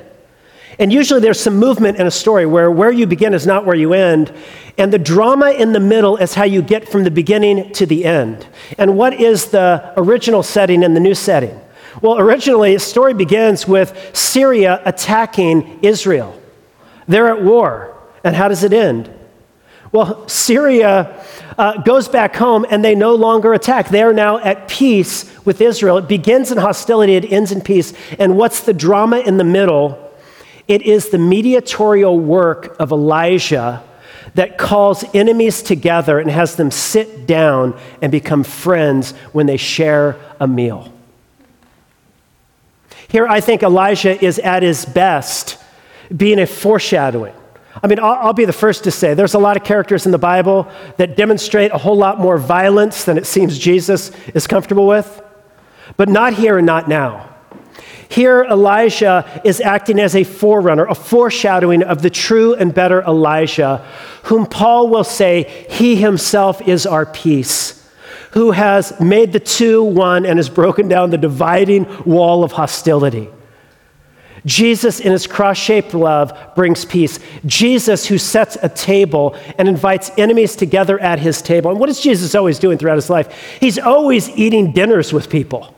And 0.79 0.93
usually 0.93 1.21
there's 1.21 1.41
some 1.41 1.57
movement 1.57 1.99
in 1.99 2.07
a 2.07 2.11
story 2.11 2.45
where 2.45 2.71
where 2.71 2.93
you 2.93 3.07
begin 3.07 3.33
is 3.33 3.47
not 3.47 3.65
where 3.65 3.77
you 3.77 3.95
end. 3.95 4.33
And 4.77 4.93
the 4.93 4.99
drama 4.99 5.51
in 5.51 5.73
the 5.73 5.81
middle 5.81 6.17
is 6.19 6.35
how 6.35 6.45
you 6.45 6.61
get 6.61 6.89
from 6.89 7.05
the 7.05 7.11
beginning 7.11 7.73
to 7.73 7.87
the 7.87 8.05
end. 8.05 8.47
And 8.77 8.97
what 8.97 9.15
is 9.15 9.47
the 9.47 9.93
original 9.97 10.43
setting 10.43 10.85
and 10.85 10.95
the 10.95 11.01
new 11.01 11.15
setting? 11.15 11.59
Well, 12.03 12.19
originally, 12.19 12.75
the 12.75 12.81
story 12.81 13.15
begins 13.15 13.67
with 13.67 14.11
Syria 14.15 14.83
attacking 14.85 15.79
Israel. 15.83 16.39
They're 17.09 17.29
at 17.29 17.43
war. 17.43 17.97
And 18.23 18.37
how 18.37 18.49
does 18.49 18.65
it 18.65 18.73
end? 18.73 19.11
Well, 19.93 20.29
Syria 20.29 21.25
uh, 21.57 21.81
goes 21.83 22.09
back 22.09 22.37
home 22.37 22.67
and 22.69 22.85
they 22.85 22.95
no 22.95 23.15
longer 23.15 23.55
attack. 23.55 23.89
They 23.89 24.03
are 24.03 24.13
now 24.13 24.39
at 24.39 24.69
peace 24.69 25.25
with 25.47 25.61
Israel. 25.63 25.97
It 25.99 26.09
begins 26.09 26.53
in 26.53 26.59
hostility, 26.59 27.15
it 27.15 27.33
ends 27.33 27.51
in 27.51 27.63
peace. 27.63 27.95
And 28.19 28.37
what's 28.37 28.61
the 28.61 28.75
drama 28.75 29.21
in 29.21 29.39
the 29.39 29.45
middle? 29.45 30.06
It 30.69 30.83
is 30.83 31.11
the 31.11 31.19
mediatorial 31.19 32.19
work 32.19 32.77
of 32.79 32.93
Elisha 32.93 33.83
that 34.35 34.59
calls 34.59 35.05
enemies 35.15 35.63
together 35.63 36.19
and 36.19 36.31
has 36.31 36.57
them 36.57 36.71
sit 36.71 37.27
down 37.27 37.79
and 38.03 38.13
become 38.13 38.45
friends 38.45 39.13
when 39.33 39.47
they 39.47 39.57
share 39.57 40.19
a 40.41 40.47
meal. 40.47 40.93
Here, 43.09 43.27
I 43.27 43.41
think 43.41 43.63
Elisha 43.63 44.23
is 44.23 44.39
at 44.39 44.63
his 44.63 44.85
best 44.85 45.59
being 46.15 46.39
a 46.39 46.47
foreshadowing. 46.47 47.35
I 47.83 47.87
mean, 47.87 48.01
I'll, 48.01 48.15
I'll, 48.15 48.33
be 48.33 48.47
the 48.47 48.53
first 48.53 48.85
to 48.85 48.91
say 48.91 49.15
there's 49.15 49.35
a 49.35 49.39
lot 49.39 49.57
of 49.57 49.65
characters 49.65 50.07
in 50.07 50.13
the 50.13 50.19
Bible 50.19 50.69
that 50.97 51.17
demonstrate 51.17 51.73
a 51.73 51.79
whole 51.79 51.97
lot 51.97 52.19
more 52.19 52.39
violence 52.39 53.05
than 53.05 53.19
it 53.19 53.27
seems 53.27 53.59
Jesus 53.59 54.11
is 54.35 54.47
comfortable 54.47 54.87
with, 54.87 55.23
but 55.97 56.09
not 56.09 56.35
here 56.35 56.59
and 56.59 56.67
not 56.67 56.89
now. 56.89 57.36
Here, 58.09 58.45
Elisha 58.45 59.41
is 59.45 59.61
acting 59.61 59.99
as 59.99 60.15
a 60.15 60.25
forerunner, 60.25 60.85
a 60.87 60.95
foreshadowing 60.95 61.83
of 61.83 62.03
the 62.03 62.11
true 62.11 62.55
and 62.55 62.73
better 62.73 63.03
Elisha, 63.03 63.87
whom 64.25 64.47
Paul 64.47 64.89
will 64.89 65.05
say, 65.05 65.67
He 65.71 65.97
himself 65.97 66.67
is 66.67 66.87
our 66.87 67.07
peace, 67.07 67.89
who 68.33 68.53
has 68.53 68.99
made 69.01 69.33
the 69.33 69.41
two 69.41 69.83
one 69.83 70.25
and 70.25 70.39
has 70.39 70.49
broken 70.49 70.89
down 70.89 71.11
the 71.11 71.19
dividing 71.19 71.87
wall 72.05 72.45
of 72.45 72.53
hostility. 72.53 73.29
Jesus, 74.47 75.01
in 75.01 75.11
his 75.11 75.27
cross 75.27 75.59
shaped 75.59 75.93
love, 75.93 76.33
brings 76.55 76.85
peace. 76.85 77.19
Jesus, 77.45 78.07
who 78.07 78.17
sets 78.17 78.57
a 78.63 78.69
table 78.69 79.37
and 79.59 79.69
invites 79.69 80.13
enemies 80.17 80.55
together 80.55 81.01
at 81.01 81.19
his 81.19 81.43
table. 81.43 81.73
And 81.73 81.81
what 81.81 81.89
is 81.89 82.01
Jesus 82.01 82.37
always 82.37 82.61
doing 82.61 82.79
throughout 82.79 82.95
his 82.95 83.11
life? 83.11 83.59
He's 83.59 83.79
always 83.79 84.29
eating 84.31 84.71
dinners 84.71 85.13
with 85.13 85.29
people. 85.29 85.76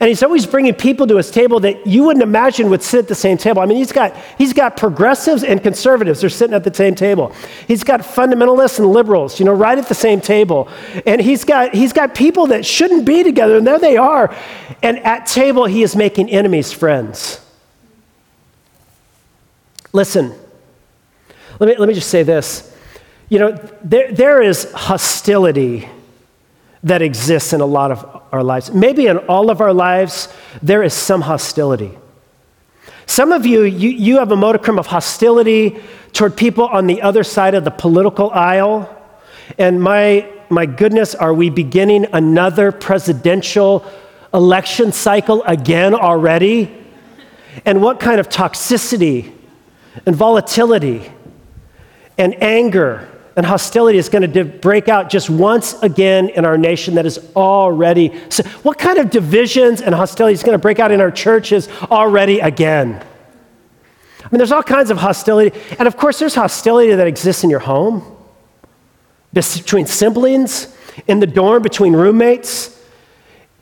And 0.00 0.08
he's 0.08 0.22
always 0.22 0.44
bringing 0.46 0.74
people 0.74 1.06
to 1.06 1.16
his 1.16 1.30
table 1.30 1.60
that 1.60 1.86
you 1.86 2.04
wouldn't 2.04 2.22
imagine 2.22 2.68
would 2.68 2.82
sit 2.82 3.00
at 3.00 3.08
the 3.08 3.14
same 3.14 3.38
table. 3.38 3.62
I 3.62 3.66
mean, 3.66 3.78
he's 3.78 3.92
got, 3.92 4.14
he's 4.36 4.52
got 4.52 4.76
progressives 4.76 5.42
and 5.42 5.62
conservatives. 5.62 6.20
They're 6.20 6.28
sitting 6.28 6.54
at 6.54 6.62
the 6.62 6.74
same 6.74 6.94
table. 6.94 7.32
He's 7.66 7.84
got 7.84 8.00
fundamentalists 8.00 8.78
and 8.78 8.88
liberals, 8.88 9.38
you 9.38 9.46
know, 9.46 9.54
right 9.54 9.78
at 9.78 9.88
the 9.88 9.94
same 9.94 10.20
table. 10.20 10.68
And 11.06 11.22
he's 11.22 11.44
got, 11.44 11.74
he's 11.74 11.94
got 11.94 12.14
people 12.14 12.48
that 12.48 12.66
shouldn't 12.66 13.06
be 13.06 13.22
together, 13.22 13.56
and 13.56 13.66
there 13.66 13.78
they 13.78 13.96
are. 13.96 14.34
And 14.82 14.98
at 14.98 15.24
table, 15.24 15.64
he 15.64 15.82
is 15.82 15.96
making 15.96 16.28
enemies 16.28 16.70
friends. 16.70 17.40
Listen, 19.94 20.34
let 21.58 21.66
me, 21.66 21.76
let 21.76 21.88
me 21.88 21.94
just 21.94 22.10
say 22.10 22.22
this. 22.22 22.74
You 23.30 23.38
know, 23.38 23.52
there, 23.82 24.12
there 24.12 24.42
is 24.42 24.70
hostility 24.72 25.88
that 26.82 27.02
exists 27.02 27.52
in 27.52 27.60
a 27.60 27.66
lot 27.66 27.90
of 27.90 28.22
our 28.32 28.42
lives. 28.42 28.70
Maybe 28.72 29.06
in 29.06 29.18
all 29.18 29.50
of 29.50 29.60
our 29.60 29.72
lives, 29.72 30.28
there 30.62 30.82
is 30.82 30.94
some 30.94 31.22
hostility. 31.22 31.96
Some 33.06 33.32
of 33.32 33.46
you, 33.46 33.62
you, 33.62 33.88
you 33.88 34.18
have 34.18 34.30
a 34.32 34.36
modicum 34.36 34.78
of 34.78 34.86
hostility 34.86 35.80
toward 36.12 36.36
people 36.36 36.66
on 36.66 36.86
the 36.86 37.02
other 37.02 37.24
side 37.24 37.54
of 37.54 37.64
the 37.64 37.70
political 37.70 38.30
aisle. 38.30 38.94
And 39.56 39.82
my, 39.82 40.30
my 40.50 40.66
goodness, 40.66 41.14
are 41.14 41.32
we 41.32 41.50
beginning 41.50 42.06
another 42.12 42.70
presidential 42.70 43.84
election 44.32 44.92
cycle 44.92 45.42
again 45.44 45.94
already? 45.94 46.74
And 47.64 47.80
what 47.82 47.98
kind 47.98 48.20
of 48.20 48.28
toxicity 48.28 49.32
and 50.06 50.14
volatility 50.14 51.10
and 52.18 52.40
anger 52.42 53.07
and 53.38 53.46
hostility 53.46 53.98
is 53.98 54.08
going 54.08 54.32
to 54.32 54.44
break 54.44 54.88
out 54.88 55.08
just 55.08 55.30
once 55.30 55.80
again 55.80 56.28
in 56.30 56.44
our 56.44 56.58
nation 56.58 56.96
that 56.96 57.06
is 57.06 57.20
already. 57.36 58.12
So 58.30 58.42
what 58.64 58.80
kind 58.80 58.98
of 58.98 59.10
divisions 59.10 59.80
and 59.80 59.94
hostility 59.94 60.34
is 60.34 60.42
going 60.42 60.54
to 60.54 60.60
break 60.60 60.80
out 60.80 60.90
in 60.90 61.00
our 61.00 61.12
churches 61.12 61.68
already 61.88 62.40
again? 62.40 62.94
I 62.96 64.28
mean, 64.32 64.38
there's 64.38 64.50
all 64.50 64.64
kinds 64.64 64.90
of 64.90 64.98
hostility. 64.98 65.56
And 65.78 65.86
of 65.86 65.96
course, 65.96 66.18
there's 66.18 66.34
hostility 66.34 66.92
that 66.92 67.06
exists 67.06 67.44
in 67.44 67.48
your 67.48 67.60
home, 67.60 68.02
between 69.32 69.86
siblings, 69.86 70.76
in 71.06 71.20
the 71.20 71.26
dorm 71.28 71.62
between 71.62 71.92
roommates, 71.92 72.76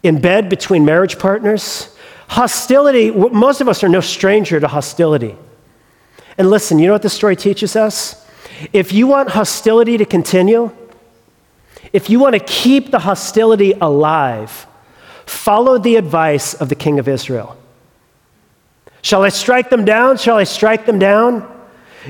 in 0.02 0.22
bed 0.22 0.48
between 0.48 0.86
marriage 0.86 1.18
partners. 1.18 1.94
Hostility, 2.28 3.10
most 3.10 3.60
of 3.60 3.68
us 3.68 3.84
are 3.84 3.90
no 3.90 4.00
stranger 4.00 4.58
to 4.58 4.68
hostility. 4.68 5.36
And 6.38 6.48
listen, 6.48 6.78
you 6.78 6.86
know 6.86 6.94
what 6.94 7.02
this 7.02 7.12
story 7.12 7.36
teaches 7.36 7.76
us? 7.76 8.25
If 8.72 8.92
you 8.92 9.06
want 9.06 9.30
hostility 9.30 9.98
to 9.98 10.04
continue, 10.04 10.70
if 11.92 12.10
you 12.10 12.18
want 12.18 12.34
to 12.34 12.40
keep 12.40 12.90
the 12.90 13.00
hostility 13.00 13.72
alive, 13.72 14.66
follow 15.26 15.78
the 15.78 15.96
advice 15.96 16.54
of 16.54 16.68
the 16.68 16.74
king 16.74 16.98
of 16.98 17.08
Israel. 17.08 17.56
Shall 19.02 19.22
I 19.22 19.28
strike 19.28 19.70
them 19.70 19.84
down? 19.84 20.16
Shall 20.16 20.36
I 20.36 20.44
strike 20.44 20.86
them 20.86 20.98
down? 20.98 21.52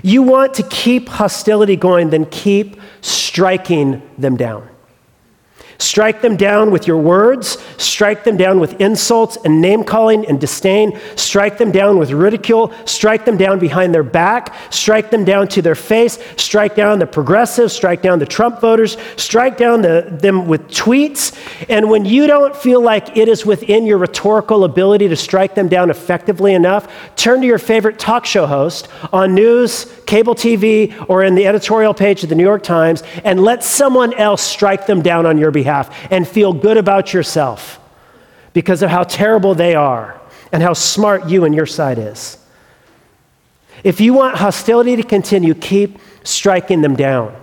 You 0.02 0.22
want 0.22 0.54
to 0.54 0.62
keep 0.62 1.08
hostility 1.08 1.76
going, 1.76 2.10
then 2.10 2.26
keep 2.26 2.80
striking 3.00 4.02
them 4.18 4.36
down. 4.36 4.68
Strike 5.78 6.22
them 6.22 6.36
down 6.36 6.70
with 6.70 6.86
your 6.86 6.96
words. 6.96 7.58
Strike 7.76 8.24
them 8.24 8.36
down 8.36 8.60
with 8.60 8.80
insults 8.80 9.36
and 9.44 9.60
name 9.60 9.84
calling 9.84 10.26
and 10.26 10.40
disdain. 10.40 10.98
Strike 11.16 11.58
them 11.58 11.70
down 11.70 11.98
with 11.98 12.10
ridicule. 12.10 12.72
Strike 12.86 13.24
them 13.24 13.36
down 13.36 13.58
behind 13.58 13.94
their 13.94 14.02
back. 14.02 14.54
Strike 14.70 15.10
them 15.10 15.24
down 15.24 15.48
to 15.48 15.62
their 15.62 15.74
face. 15.74 16.18
Strike 16.36 16.74
down 16.74 16.98
the 16.98 17.06
progressives. 17.06 17.72
Strike 17.72 18.02
down 18.02 18.18
the 18.18 18.26
Trump 18.26 18.60
voters. 18.60 18.96
Strike 19.16 19.58
down 19.58 19.82
the, 19.82 20.06
them 20.10 20.46
with 20.46 20.66
tweets. 20.68 21.36
And 21.68 21.90
when 21.90 22.04
you 22.04 22.26
don't 22.26 22.56
feel 22.56 22.80
like 22.80 23.16
it 23.16 23.28
is 23.28 23.44
within 23.44 23.84
your 23.84 23.98
rhetorical 23.98 24.64
ability 24.64 25.08
to 25.08 25.16
strike 25.16 25.54
them 25.54 25.68
down 25.68 25.90
effectively 25.90 26.54
enough, 26.54 26.90
turn 27.16 27.40
to 27.42 27.46
your 27.46 27.58
favorite 27.58 27.98
talk 27.98 28.24
show 28.24 28.46
host 28.46 28.88
on 29.12 29.34
news, 29.34 29.84
cable 30.06 30.34
TV, 30.34 31.04
or 31.08 31.22
in 31.22 31.34
the 31.34 31.46
editorial 31.46 31.92
page 31.92 32.22
of 32.22 32.28
the 32.28 32.34
New 32.34 32.44
York 32.44 32.62
Times 32.62 33.02
and 33.24 33.42
let 33.42 33.62
someone 33.62 34.14
else 34.14 34.42
strike 34.42 34.86
them 34.86 35.02
down 35.02 35.26
on 35.26 35.36
your 35.36 35.50
behalf 35.50 35.65
behalf 35.66 36.12
and 36.12 36.26
feel 36.26 36.52
good 36.52 36.76
about 36.76 37.12
yourself 37.12 37.80
because 38.52 38.82
of 38.82 38.88
how 38.88 39.02
terrible 39.02 39.54
they 39.54 39.74
are 39.74 40.18
and 40.52 40.62
how 40.62 40.72
smart 40.72 41.28
you 41.28 41.44
and 41.44 41.54
your 41.54 41.66
side 41.66 41.98
is. 41.98 42.38
If 43.82 44.00
you 44.00 44.14
want 44.14 44.36
hostility 44.36 44.96
to 44.96 45.02
continue, 45.02 45.54
keep 45.54 45.98
striking 46.22 46.80
them 46.82 46.94
down. 46.96 47.34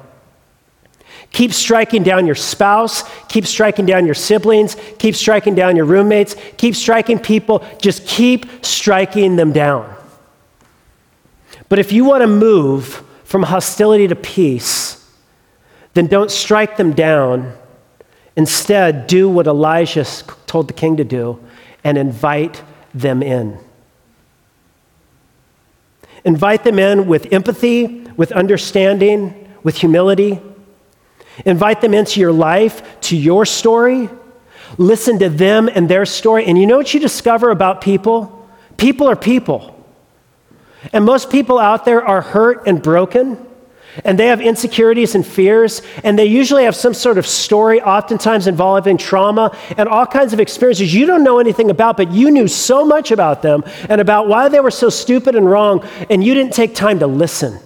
Keep 1.32 1.52
striking 1.54 2.04
down 2.04 2.26
your 2.26 2.36
spouse, 2.36 3.04
keep 3.28 3.46
striking 3.46 3.86
down 3.86 4.06
your 4.06 4.16
siblings, 4.16 4.78
keep 5.00 5.16
striking 5.16 5.56
down 5.56 5.76
your 5.76 5.86
roommates, 5.86 6.36
keep 6.58 6.76
striking 6.76 7.20
people, 7.20 7.66
just 7.82 8.08
keep 8.08 8.46
striking 8.64 9.36
them 9.36 9.52
down. 9.52 9.94
But 11.70 11.80
if 11.80 11.92
you 11.92 12.06
want 12.06 12.22
to 12.22 12.28
move 12.28 13.04
from 13.24 13.44
hostility 13.44 14.08
to 14.08 14.16
peace, 14.16 15.04
then 15.94 16.08
don't 16.08 16.32
strike 16.32 16.78
them 16.78 16.94
down 16.94 17.54
Instead, 18.36 19.08
do 19.08 19.30
what 19.30 19.48
Elisha 19.48 20.06
told 20.48 20.68
the 20.68 20.74
king 20.74 20.98
to 20.98 21.04
do 21.04 21.40
and 21.84 21.98
invite 21.98 22.64
them 22.94 23.22
in. 23.22 23.58
Invite 26.26 26.64
them 26.64 26.80
in 26.80 27.08
with 27.08 27.32
empathy, 27.34 28.02
with 28.16 28.32
understanding, 28.32 29.50
with 29.62 29.76
humility. 29.76 30.40
Invite 31.46 31.82
them 31.82 31.94
into 31.94 32.20
your 32.20 32.32
life, 32.32 33.00
to 33.02 33.18
your 33.18 33.46
story. 33.46 34.10
Listen 34.78 35.20
to 35.20 35.30
them 35.30 35.70
and 35.74 35.90
their 35.90 36.06
story. 36.06 36.46
And 36.46 36.58
you 36.58 36.66
know 36.66 36.78
what 36.78 36.94
you 36.94 37.00
discover 37.00 37.52
about 37.52 37.82
people? 37.82 38.48
People 38.78 39.08
are 39.10 39.16
people. 39.16 39.70
And 40.92 41.06
most 41.06 41.30
people 41.30 41.60
out 41.60 41.86
there 41.86 42.04
are 42.04 42.22
hurt 42.22 42.68
and 42.68 42.82
broken. 42.82 43.38
And 44.04 44.18
they 44.18 44.28
have 44.28 44.42
insecurities 44.42 45.16
and 45.16 45.26
fears, 45.26 45.82
and 46.04 46.18
they 46.18 46.26
usually 46.26 46.64
have 46.64 46.76
some 46.76 46.94
sort 46.94 47.18
of 47.18 47.28
story, 47.28 47.82
oftentimes 47.82 48.48
involving 48.48 48.98
trauma 48.98 49.56
and 49.78 49.88
all 49.88 50.06
kinds 50.06 50.34
of 50.34 50.40
experiences 50.40 50.94
you 50.94 51.06
don't 51.06 51.24
know 51.24 51.40
anything 51.40 51.70
about, 51.70 51.98
but 51.98 52.12
you 52.12 52.32
knew 52.32 52.48
so 52.48 52.86
much 52.86 53.12
about 53.12 53.42
them 53.42 53.64
and 53.90 54.02
about 54.02 54.28
why 54.28 54.50
they 54.50 54.60
were 54.60 54.72
so 54.72 54.90
stupid 54.90 55.36
and 55.36 55.50
wrong, 55.50 55.86
and 56.10 56.24
you 56.24 56.34
didn't 56.34 56.54
take 56.54 56.74
time 56.74 57.00
to 57.00 57.08
listen. 57.08 57.60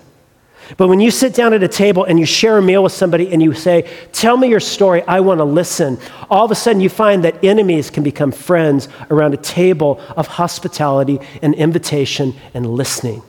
But 0.75 0.89
when 0.89 0.99
you 0.99 1.11
sit 1.11 1.33
down 1.33 1.53
at 1.53 1.63
a 1.63 1.67
table 1.67 2.03
and 2.03 2.19
you 2.19 2.25
share 2.25 2.57
a 2.57 2.61
meal 2.61 2.83
with 2.83 2.91
somebody 2.91 3.31
and 3.31 3.41
you 3.41 3.53
say, 3.53 3.89
Tell 4.11 4.35
me 4.35 4.49
your 4.49 4.59
story, 4.59 5.01
I 5.03 5.21
want 5.21 5.39
to 5.39 5.45
listen, 5.45 5.97
all 6.29 6.43
of 6.43 6.51
a 6.51 6.55
sudden 6.55 6.81
you 6.81 6.89
find 6.89 7.23
that 7.23 7.41
enemies 7.43 7.89
can 7.89 8.03
become 8.03 8.33
friends 8.33 8.89
around 9.09 9.33
a 9.33 9.37
table 9.37 10.01
of 10.17 10.27
hospitality 10.27 11.19
and 11.41 11.55
invitation 11.55 12.35
and 12.53 12.65
listening. 12.65 13.21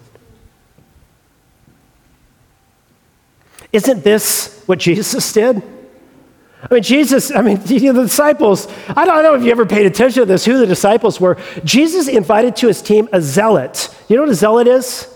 Isn't 3.72 4.02
this 4.02 4.62
what 4.66 4.78
Jesus 4.78 5.32
did? 5.32 5.62
I 6.62 6.74
mean, 6.74 6.82
Jesus, 6.82 7.34
I 7.34 7.42
mean, 7.42 7.56
the 7.64 7.92
disciples, 7.92 8.68
I 8.88 9.04
don't 9.04 9.22
know 9.22 9.34
if 9.34 9.42
you 9.42 9.50
ever 9.50 9.66
paid 9.66 9.86
attention 9.86 10.22
to 10.22 10.26
this, 10.26 10.44
who 10.44 10.58
the 10.58 10.66
disciples 10.66 11.20
were. 11.20 11.36
Jesus 11.64 12.08
invited 12.08 12.56
to 12.56 12.68
his 12.68 12.82
team 12.82 13.08
a 13.12 13.20
zealot. 13.20 13.94
You 14.08 14.16
know 14.16 14.22
what 14.22 14.30
a 14.30 14.34
zealot 14.34 14.66
is? 14.66 15.14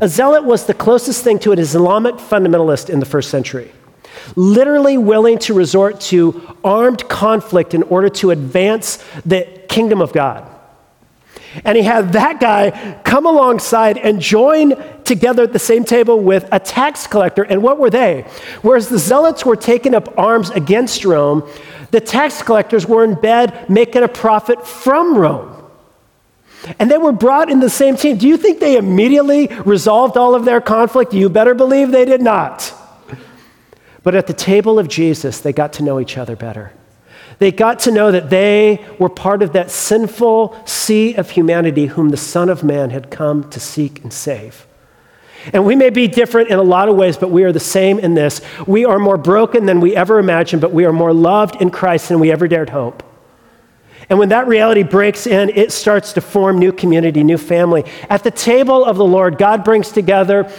A 0.00 0.08
zealot 0.08 0.44
was 0.44 0.66
the 0.66 0.74
closest 0.74 1.22
thing 1.22 1.38
to 1.40 1.52
an 1.52 1.58
Islamic 1.58 2.16
fundamentalist 2.16 2.90
in 2.90 3.00
the 3.00 3.06
first 3.06 3.30
century, 3.30 3.72
literally 4.34 4.98
willing 4.98 5.38
to 5.40 5.54
resort 5.54 6.00
to 6.00 6.56
armed 6.64 7.08
conflict 7.08 7.74
in 7.74 7.82
order 7.84 8.08
to 8.08 8.30
advance 8.30 8.96
the 9.24 9.44
kingdom 9.68 10.00
of 10.00 10.12
God. 10.12 10.50
And 11.64 11.76
he 11.76 11.84
had 11.84 12.12
that 12.14 12.40
guy 12.40 12.98
come 13.04 13.26
alongside 13.26 13.98
and 13.98 14.20
join 14.20 14.74
together 15.04 15.44
at 15.44 15.52
the 15.52 15.58
same 15.58 15.84
table 15.84 16.18
with 16.18 16.48
a 16.50 16.58
tax 16.58 17.06
collector. 17.06 17.42
And 17.42 17.62
what 17.62 17.78
were 17.78 17.90
they? 17.90 18.22
Whereas 18.62 18.88
the 18.88 18.98
zealots 18.98 19.44
were 19.44 19.56
taking 19.56 19.94
up 19.94 20.18
arms 20.18 20.50
against 20.50 21.04
Rome, 21.04 21.48
the 21.90 22.00
tax 22.00 22.42
collectors 22.42 22.86
were 22.86 23.04
in 23.04 23.14
bed 23.14 23.70
making 23.70 24.02
a 24.02 24.08
profit 24.08 24.66
from 24.66 25.16
Rome. 25.16 25.52
And 26.78 26.90
they 26.90 26.98
were 26.98 27.12
brought 27.12 27.50
in 27.50 27.60
the 27.60 27.70
same 27.70 27.96
team. 27.96 28.16
Do 28.16 28.26
you 28.26 28.36
think 28.36 28.58
they 28.58 28.76
immediately 28.76 29.48
resolved 29.64 30.16
all 30.16 30.34
of 30.34 30.44
their 30.44 30.60
conflict? 30.60 31.12
You 31.12 31.28
better 31.28 31.54
believe 31.54 31.90
they 31.90 32.06
did 32.06 32.22
not. 32.22 32.72
But 34.02 34.14
at 34.14 34.26
the 34.26 34.32
table 34.32 34.78
of 34.78 34.88
Jesus, 34.88 35.40
they 35.40 35.52
got 35.52 35.74
to 35.74 35.82
know 35.82 36.00
each 36.00 36.16
other 36.18 36.36
better. 36.36 36.72
They 37.38 37.50
got 37.52 37.80
to 37.80 37.90
know 37.90 38.12
that 38.12 38.30
they 38.30 38.84
were 38.98 39.08
part 39.08 39.42
of 39.42 39.52
that 39.52 39.70
sinful 39.70 40.56
sea 40.64 41.14
of 41.14 41.30
humanity 41.30 41.86
whom 41.86 42.10
the 42.10 42.16
Son 42.16 42.48
of 42.48 42.62
Man 42.62 42.90
had 42.90 43.10
come 43.10 43.48
to 43.50 43.60
seek 43.60 44.02
and 44.02 44.12
save. 44.12 44.66
And 45.52 45.66
we 45.66 45.76
may 45.76 45.90
be 45.90 46.08
different 46.08 46.48
in 46.48 46.58
a 46.58 46.62
lot 46.62 46.88
of 46.88 46.96
ways, 46.96 47.16
but 47.16 47.30
we 47.30 47.44
are 47.44 47.52
the 47.52 47.60
same 47.60 47.98
in 47.98 48.14
this. 48.14 48.40
We 48.66 48.84
are 48.84 48.98
more 48.98 49.18
broken 49.18 49.66
than 49.66 49.80
we 49.80 49.94
ever 49.94 50.18
imagined, 50.18 50.62
but 50.62 50.72
we 50.72 50.86
are 50.86 50.92
more 50.92 51.12
loved 51.12 51.60
in 51.60 51.70
Christ 51.70 52.08
than 52.08 52.18
we 52.18 52.32
ever 52.32 52.48
dared 52.48 52.70
hope. 52.70 53.02
And 54.08 54.18
when 54.18 54.28
that 54.30 54.46
reality 54.46 54.82
breaks 54.82 55.26
in, 55.26 55.50
it 55.50 55.72
starts 55.72 56.12
to 56.14 56.20
form 56.20 56.58
new 56.58 56.72
community, 56.72 57.22
new 57.22 57.38
family. 57.38 57.84
At 58.10 58.22
the 58.22 58.30
table 58.30 58.84
of 58.84 58.96
the 58.96 59.04
Lord, 59.04 59.38
God 59.38 59.64
brings 59.64 59.90
together 59.90 60.50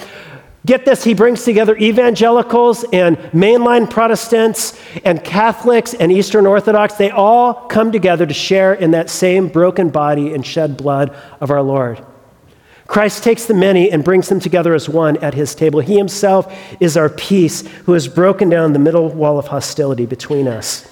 Get 0.66 0.84
this, 0.84 1.04
he 1.04 1.14
brings 1.14 1.44
together 1.44 1.78
evangelicals 1.78 2.86
and 2.92 3.18
mainline 3.34 3.88
Protestants 3.88 4.80
and 5.04 5.24
Catholics 5.24 5.94
and 5.94 6.12
Eastern 6.12 6.48
Orthodox. 6.48 6.96
They 6.96 7.12
all 7.12 7.54
come 7.54 7.92
together 7.92 8.26
to 8.26 8.34
share 8.34 8.74
in 8.74 8.92
that 8.92 9.12
same 9.12 9.48
broken 9.48 9.90
body 9.90 10.34
and 10.34 10.44
shed 10.44 10.76
blood 10.76 11.16
of 11.40 11.52
our 11.52 11.62
Lord. 11.62 12.04
Christ 12.88 13.24
takes 13.24 13.46
the 13.46 13.54
many 13.54 13.92
and 13.92 14.04
brings 14.04 14.28
them 14.28 14.40
together 14.40 14.74
as 14.74 14.90
one 14.90 15.18
at 15.18 15.36
his 15.36 15.54
table. 15.54 15.82
He 15.82 15.98
himself 15.98 16.52
is 16.80 16.98
our 16.98 17.10
peace 17.10 17.62
who 17.86 17.94
has 17.94 18.08
broken 18.08 18.50
down 18.50 18.74
the 18.74 18.80
middle 18.80 19.10
wall 19.10 19.38
of 19.38 19.48
hostility 19.48 20.08
between 20.08 20.48
us. 20.48 20.88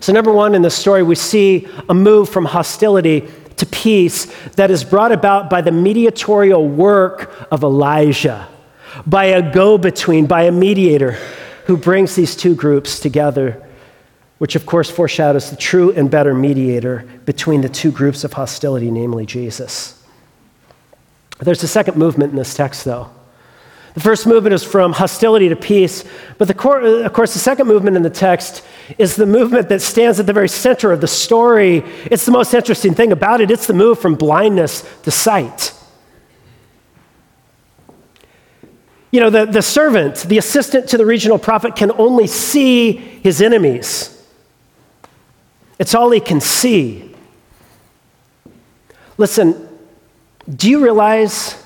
So, 0.00 0.12
number 0.12 0.32
one 0.32 0.54
in 0.54 0.62
this 0.62 0.76
story, 0.76 1.02
we 1.02 1.14
see 1.14 1.68
a 1.88 1.94
move 1.94 2.28
from 2.28 2.44
hostility 2.44 3.28
to 3.56 3.66
peace 3.66 4.26
that 4.56 4.70
is 4.70 4.84
brought 4.84 5.12
about 5.12 5.48
by 5.48 5.60
the 5.60 5.72
mediatorial 5.72 6.68
work 6.68 7.32
of 7.50 7.62
Elisha 7.62 8.48
by 9.06 9.26
a 9.26 9.52
go 9.52 9.78
between, 9.78 10.26
by 10.26 10.42
a 10.42 10.52
mediator 10.52 11.18
who 11.66 11.76
brings 11.76 12.14
these 12.14 12.36
two 12.36 12.54
groups 12.54 13.00
together, 13.00 13.62
which 14.38 14.54
of 14.54 14.66
course 14.66 14.90
foreshadows 14.90 15.50
the 15.50 15.56
true 15.56 15.92
and 15.92 16.10
better 16.10 16.34
mediator 16.34 17.04
between 17.24 17.60
the 17.60 17.68
two 17.68 17.90
groups 17.90 18.22
of 18.22 18.32
hostility, 18.32 18.90
namely 18.90 19.26
Jesus. 19.26 20.02
There's 21.40 21.62
a 21.62 21.68
second 21.68 21.96
movement 21.96 22.30
in 22.30 22.36
this 22.36 22.54
text, 22.54 22.84
though. 22.84 23.10
The 23.94 24.00
first 24.00 24.26
movement 24.26 24.54
is 24.54 24.62
from 24.62 24.92
hostility 24.92 25.48
to 25.48 25.56
peace, 25.56 26.04
but 26.36 26.48
the, 26.48 27.02
of 27.04 27.12
course, 27.14 27.32
the 27.32 27.38
second 27.38 27.66
movement 27.66 27.96
in 27.96 28.02
the 28.02 28.10
text 28.10 28.62
is 28.98 29.16
the 29.16 29.24
movement 29.24 29.70
that 29.70 29.80
stands 29.80 30.20
at 30.20 30.26
the 30.26 30.34
very 30.34 30.50
center 30.50 30.92
of 30.92 31.00
the 31.00 31.08
story. 31.08 31.82
It's 32.04 32.26
the 32.26 32.32
most 32.32 32.52
interesting 32.52 32.94
thing 32.94 33.10
about 33.10 33.40
it. 33.40 33.50
It's 33.50 33.66
the 33.66 33.72
move 33.72 33.98
from 33.98 34.14
blindness 34.14 34.84
to 35.04 35.10
sight. 35.10 35.72
You 39.16 39.22
know, 39.22 39.30
the, 39.30 39.46
the 39.46 39.62
servant, 39.62 40.16
the 40.28 40.36
assistant 40.36 40.90
to 40.90 40.98
the 40.98 41.06
regional 41.06 41.38
prophet, 41.38 41.74
can 41.74 41.90
only 41.92 42.26
see 42.26 42.92
his 42.92 43.40
enemies. 43.40 44.12
It's 45.78 45.94
all 45.94 46.10
he 46.10 46.20
can 46.20 46.38
see. 46.38 47.14
Listen, 49.16 49.70
do 50.54 50.68
you 50.68 50.84
realize 50.84 51.56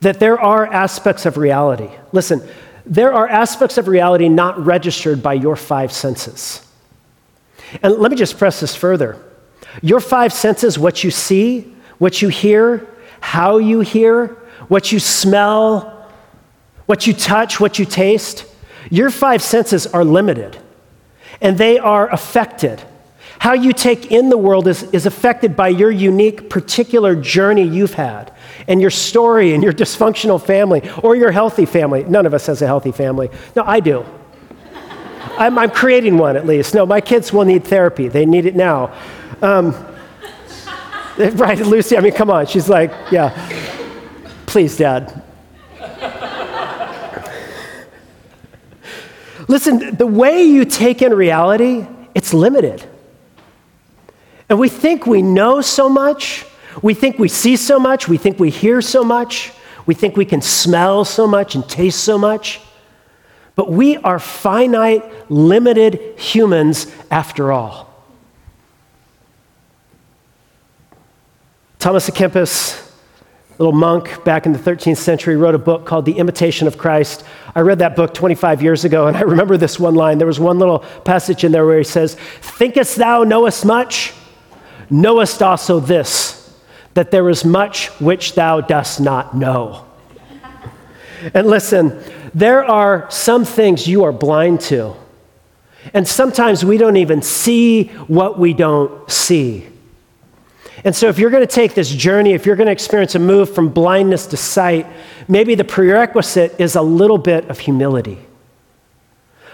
that 0.00 0.20
there 0.20 0.40
are 0.40 0.66
aspects 0.66 1.26
of 1.26 1.36
reality? 1.36 1.90
Listen, 2.12 2.40
there 2.86 3.12
are 3.12 3.28
aspects 3.28 3.76
of 3.76 3.86
reality 3.86 4.30
not 4.30 4.58
registered 4.64 5.22
by 5.22 5.34
your 5.34 5.54
five 5.54 5.92
senses. 5.92 6.66
And 7.82 7.96
let 7.96 8.10
me 8.10 8.16
just 8.16 8.38
press 8.38 8.58
this 8.60 8.74
further. 8.74 9.22
Your 9.82 10.00
five 10.00 10.32
senses, 10.32 10.78
what 10.78 11.04
you 11.04 11.10
see, 11.10 11.74
what 11.98 12.22
you 12.22 12.30
hear, 12.30 12.88
how 13.20 13.58
you 13.58 13.80
hear, 13.80 14.28
what 14.68 14.92
you 14.92 14.98
smell, 14.98 15.91
what 16.86 17.06
you 17.06 17.12
touch, 17.12 17.60
what 17.60 17.78
you 17.78 17.84
taste, 17.84 18.46
your 18.90 19.10
five 19.10 19.42
senses 19.42 19.86
are 19.86 20.04
limited 20.04 20.58
and 21.40 21.58
they 21.58 21.78
are 21.78 22.08
affected. 22.10 22.82
How 23.38 23.54
you 23.54 23.72
take 23.72 24.12
in 24.12 24.28
the 24.28 24.38
world 24.38 24.68
is, 24.68 24.84
is 24.92 25.06
affected 25.06 25.56
by 25.56 25.68
your 25.68 25.90
unique, 25.90 26.48
particular 26.48 27.16
journey 27.16 27.64
you've 27.64 27.94
had 27.94 28.32
and 28.68 28.80
your 28.80 28.90
story 28.90 29.52
and 29.52 29.62
your 29.62 29.72
dysfunctional 29.72 30.40
family 30.40 30.88
or 31.02 31.16
your 31.16 31.32
healthy 31.32 31.66
family. 31.66 32.04
None 32.04 32.26
of 32.26 32.34
us 32.34 32.46
has 32.46 32.62
a 32.62 32.66
healthy 32.66 32.92
family. 32.92 33.30
No, 33.56 33.64
I 33.64 33.80
do. 33.80 34.04
I'm, 35.38 35.58
I'm, 35.58 35.70
creating 35.70 36.18
one 36.18 36.36
at 36.36 36.46
least. 36.46 36.74
No, 36.74 36.84
my 36.86 37.00
kids 37.00 37.32
will 37.32 37.44
need 37.44 37.64
therapy. 37.64 38.08
They 38.08 38.26
need 38.26 38.46
it 38.46 38.54
now. 38.54 38.94
Um, 39.40 39.72
right, 41.18 41.58
Lucy, 41.58 41.96
I 41.96 42.00
mean, 42.00 42.12
come 42.12 42.30
on. 42.30 42.46
She's 42.46 42.68
like, 42.68 42.92
yeah. 43.10 43.30
Please, 44.46 44.76
Dad. 44.76 45.22
Listen, 49.52 49.96
the 49.96 50.06
way 50.06 50.44
you 50.44 50.64
take 50.64 51.02
in 51.02 51.12
reality, 51.12 51.86
it's 52.14 52.32
limited. 52.32 52.82
And 54.48 54.58
we 54.58 54.70
think 54.70 55.06
we 55.06 55.20
know 55.20 55.60
so 55.60 55.90
much. 55.90 56.46
We 56.80 56.94
think 56.94 57.18
we 57.18 57.28
see 57.28 57.56
so 57.56 57.78
much. 57.78 58.08
We 58.08 58.16
think 58.16 58.40
we 58.40 58.48
hear 58.48 58.80
so 58.80 59.04
much. 59.04 59.52
We 59.84 59.92
think 59.92 60.16
we 60.16 60.24
can 60.24 60.40
smell 60.40 61.04
so 61.04 61.26
much 61.26 61.54
and 61.54 61.68
taste 61.68 62.02
so 62.02 62.16
much. 62.16 62.62
But 63.54 63.70
we 63.70 63.98
are 63.98 64.18
finite, 64.18 65.04
limited 65.30 66.00
humans 66.18 66.86
after 67.10 67.52
all. 67.52 67.92
Thomas 71.78 72.08
à 72.08 72.14
Kempis, 72.14 72.81
little 73.62 73.78
monk 73.78 74.24
back 74.24 74.44
in 74.44 74.52
the 74.52 74.58
13th 74.58 74.96
century, 74.96 75.36
wrote 75.36 75.54
a 75.54 75.58
book 75.58 75.86
called 75.86 76.04
The 76.04 76.18
Imitation 76.18 76.66
of 76.66 76.76
Christ. 76.76 77.24
I 77.54 77.60
read 77.60 77.78
that 77.78 77.94
book 77.94 78.12
25 78.12 78.60
years 78.60 78.84
ago, 78.84 79.06
and 79.06 79.16
I 79.16 79.20
remember 79.20 79.56
this 79.56 79.78
one 79.78 79.94
line. 79.94 80.18
There 80.18 80.26
was 80.26 80.40
one 80.40 80.58
little 80.58 80.80
passage 80.80 81.44
in 81.44 81.52
there 81.52 81.64
where 81.64 81.78
he 81.78 81.84
says, 81.84 82.16
Thinkest 82.40 82.96
thou 82.96 83.22
knowest 83.22 83.64
much? 83.64 84.14
Knowest 84.90 85.42
also 85.42 85.78
this 85.78 86.40
that 86.94 87.10
there 87.12 87.30
is 87.30 87.44
much 87.44 87.86
which 88.00 88.34
thou 88.34 88.60
dost 88.60 89.00
not 89.00 89.34
know. 89.34 89.86
and 91.32 91.46
listen, 91.46 92.02
there 92.34 92.64
are 92.64 93.08
some 93.10 93.44
things 93.44 93.86
you 93.86 94.02
are 94.02 94.12
blind 94.12 94.60
to. 94.60 94.94
And 95.94 96.06
sometimes 96.06 96.64
we 96.64 96.78
don't 96.78 96.96
even 96.96 97.22
see 97.22 97.84
what 98.08 98.38
we 98.38 98.54
don't 98.54 99.10
see. 99.10 99.71
And 100.84 100.96
so, 100.96 101.08
if 101.08 101.18
you're 101.18 101.30
going 101.30 101.46
to 101.46 101.54
take 101.54 101.74
this 101.74 101.90
journey, 101.90 102.32
if 102.32 102.44
you're 102.44 102.56
going 102.56 102.66
to 102.66 102.72
experience 102.72 103.14
a 103.14 103.20
move 103.20 103.54
from 103.54 103.68
blindness 103.68 104.26
to 104.28 104.36
sight, 104.36 104.86
maybe 105.28 105.54
the 105.54 105.64
prerequisite 105.64 106.58
is 106.58 106.74
a 106.74 106.82
little 106.82 107.18
bit 107.18 107.48
of 107.48 107.60
humility. 107.60 108.18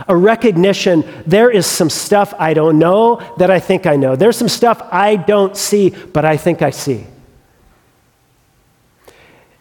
A 0.07 0.17
recognition 0.17 1.05
there 1.27 1.51
is 1.51 1.67
some 1.67 1.91
stuff 1.91 2.33
I 2.39 2.55
don't 2.55 2.79
know 2.79 3.21
that 3.39 3.51
I 3.51 3.61
think 3.61 3.85
I 3.87 3.97
know. 3.97 4.17
There's 4.17 4.37
some 4.37 4.49
stuff 4.49 4.81
I 4.91 5.17
don't 5.17 5.57
see, 5.57 5.91
but 5.91 6.25
I 6.25 6.37
think 6.37 6.63
I 6.63 6.71
see. 6.71 7.05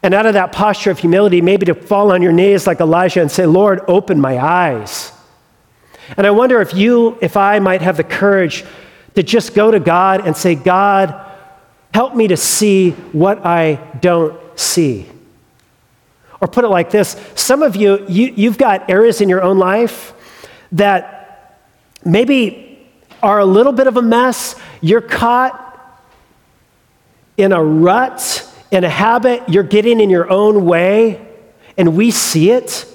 And 0.03 0.13
out 0.13 0.25
of 0.25 0.35
that 0.35 0.51
posture 0.51 0.91
of 0.91 0.99
humility, 0.99 1.41
maybe 1.41 1.65
to 1.65 1.73
fall 1.73 2.13
on 2.13 2.21
your 2.21 2.31
knees 2.31 2.67
like 2.67 2.79
Elijah 2.79 3.19
and 3.19 3.31
say, 3.31 3.45
Lord, 3.45 3.81
open 3.87 4.21
my 4.21 4.37
eyes. 4.37 5.11
And 6.15 6.25
I 6.25 6.31
wonder 6.31 6.61
if 6.61 6.73
you, 6.73 7.17
if 7.19 7.35
I 7.35 7.59
might 7.59 7.81
have 7.81 7.97
the 7.97 8.03
courage 8.03 8.63
to 9.15 9.23
just 9.23 9.55
go 9.55 9.71
to 9.71 9.79
God 9.79 10.25
and 10.25 10.37
say, 10.37 10.55
God, 10.55 11.26
help 11.97 12.13
me 12.13 12.27
to 12.27 12.37
see 12.37 12.91
what 13.11 13.43
I 13.43 13.73
don't 14.01 14.39
see. 14.55 15.07
Or 16.39 16.47
put 16.47 16.63
it 16.63 16.67
like 16.67 16.91
this 16.91 17.15
some 17.33 17.63
of 17.63 17.75
you, 17.75 18.05
you 18.07 18.31
you've 18.35 18.59
got 18.59 18.87
areas 18.87 19.19
in 19.19 19.29
your 19.29 19.41
own 19.41 19.57
life 19.57 20.13
that 20.73 21.59
maybe 22.05 22.87
are 23.23 23.39
a 23.39 23.45
little 23.45 23.71
bit 23.71 23.87
of 23.87 23.97
a 23.97 24.03
mess. 24.03 24.53
You're 24.79 25.01
caught 25.01 25.55
in 27.35 27.51
a 27.51 27.63
rut 27.63 28.47
in 28.69 28.83
a 28.83 28.89
habit 28.89 29.49
you're 29.49 29.63
getting 29.63 29.99
in 29.99 30.11
your 30.11 30.29
own 30.29 30.65
way, 30.65 31.27
and 31.77 31.97
we 31.97 32.11
see 32.11 32.51
it. 32.51 32.85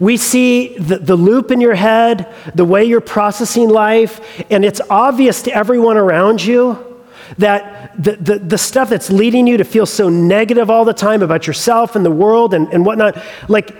We 0.00 0.16
see 0.16 0.78
the, 0.78 0.96
the 0.96 1.14
loop 1.14 1.50
in 1.50 1.60
your 1.60 1.74
head, 1.74 2.32
the 2.54 2.64
way 2.64 2.84
you're 2.84 3.02
processing 3.02 3.68
life, 3.68 4.18
and 4.50 4.64
it's 4.64 4.80
obvious 4.88 5.42
to 5.42 5.54
everyone 5.54 5.98
around 5.98 6.42
you 6.42 6.91
that 7.38 7.92
the, 8.02 8.12
the, 8.16 8.38
the, 8.38 8.58
stuff 8.58 8.90
that's 8.90 9.10
leading 9.10 9.46
you 9.46 9.56
to 9.56 9.64
feel 9.64 9.86
so 9.86 10.08
negative 10.08 10.70
all 10.70 10.84
the 10.84 10.92
time 10.92 11.22
about 11.22 11.46
yourself 11.46 11.96
and 11.96 12.04
the 12.04 12.10
world 12.10 12.54
and, 12.54 12.68
and 12.72 12.84
whatnot, 12.84 13.22
like 13.48 13.74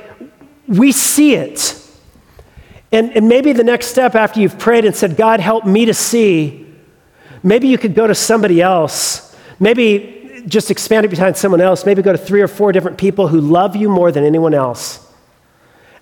we 0.67 0.93
see 0.93 1.35
it. 1.35 1.79
And, 2.91 3.11
and 3.17 3.29
maybe 3.29 3.53
the 3.53 3.65
next 3.65 3.87
step 3.87 4.15
after 4.15 4.41
you've 4.41 4.59
prayed 4.59 4.85
and 4.85 4.95
said, 4.95 5.17
God, 5.17 5.41
help 5.41 5.65
me 5.65 5.87
to 5.87 5.95
see, 5.95 6.67
maybe 7.43 7.69
you 7.69 7.79
could 7.79 7.95
go 7.95 8.07
to 8.07 8.15
somebody 8.15 8.61
else. 8.61 9.37
Maybe 9.59 10.43
just 10.47 10.71
expand 10.71 11.07
it 11.07 11.09
behind 11.09 11.37
someone 11.37 11.61
else, 11.61 11.87
maybe 11.87 12.03
go 12.03 12.13
to 12.13 12.19
three 12.19 12.43
or 12.43 12.49
four 12.49 12.73
different 12.73 12.99
people 12.99 13.29
who 13.29 13.41
love 13.41 13.77
you 13.77 13.89
more 13.89 14.11
than 14.11 14.25
anyone 14.25 14.55
else 14.55 15.07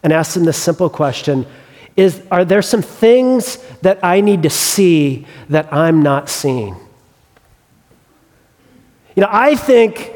and 0.03 0.13
ask 0.13 0.35
them 0.35 0.45
this 0.45 0.57
simple 0.57 0.89
question 0.89 1.47
is 1.97 2.23
are 2.31 2.45
there 2.45 2.63
some 2.63 2.83
things 2.83 3.57
that 3.83 4.03
I 4.03 4.21
need 4.21 4.45
to 4.45 4.51
see 4.51 5.27
that 5.49 5.73
I'm 5.73 6.03
not 6.03 6.29
seeing? 6.29 6.77
You 9.17 9.23
know, 9.23 9.29
I 9.31 9.57
think 9.57 10.13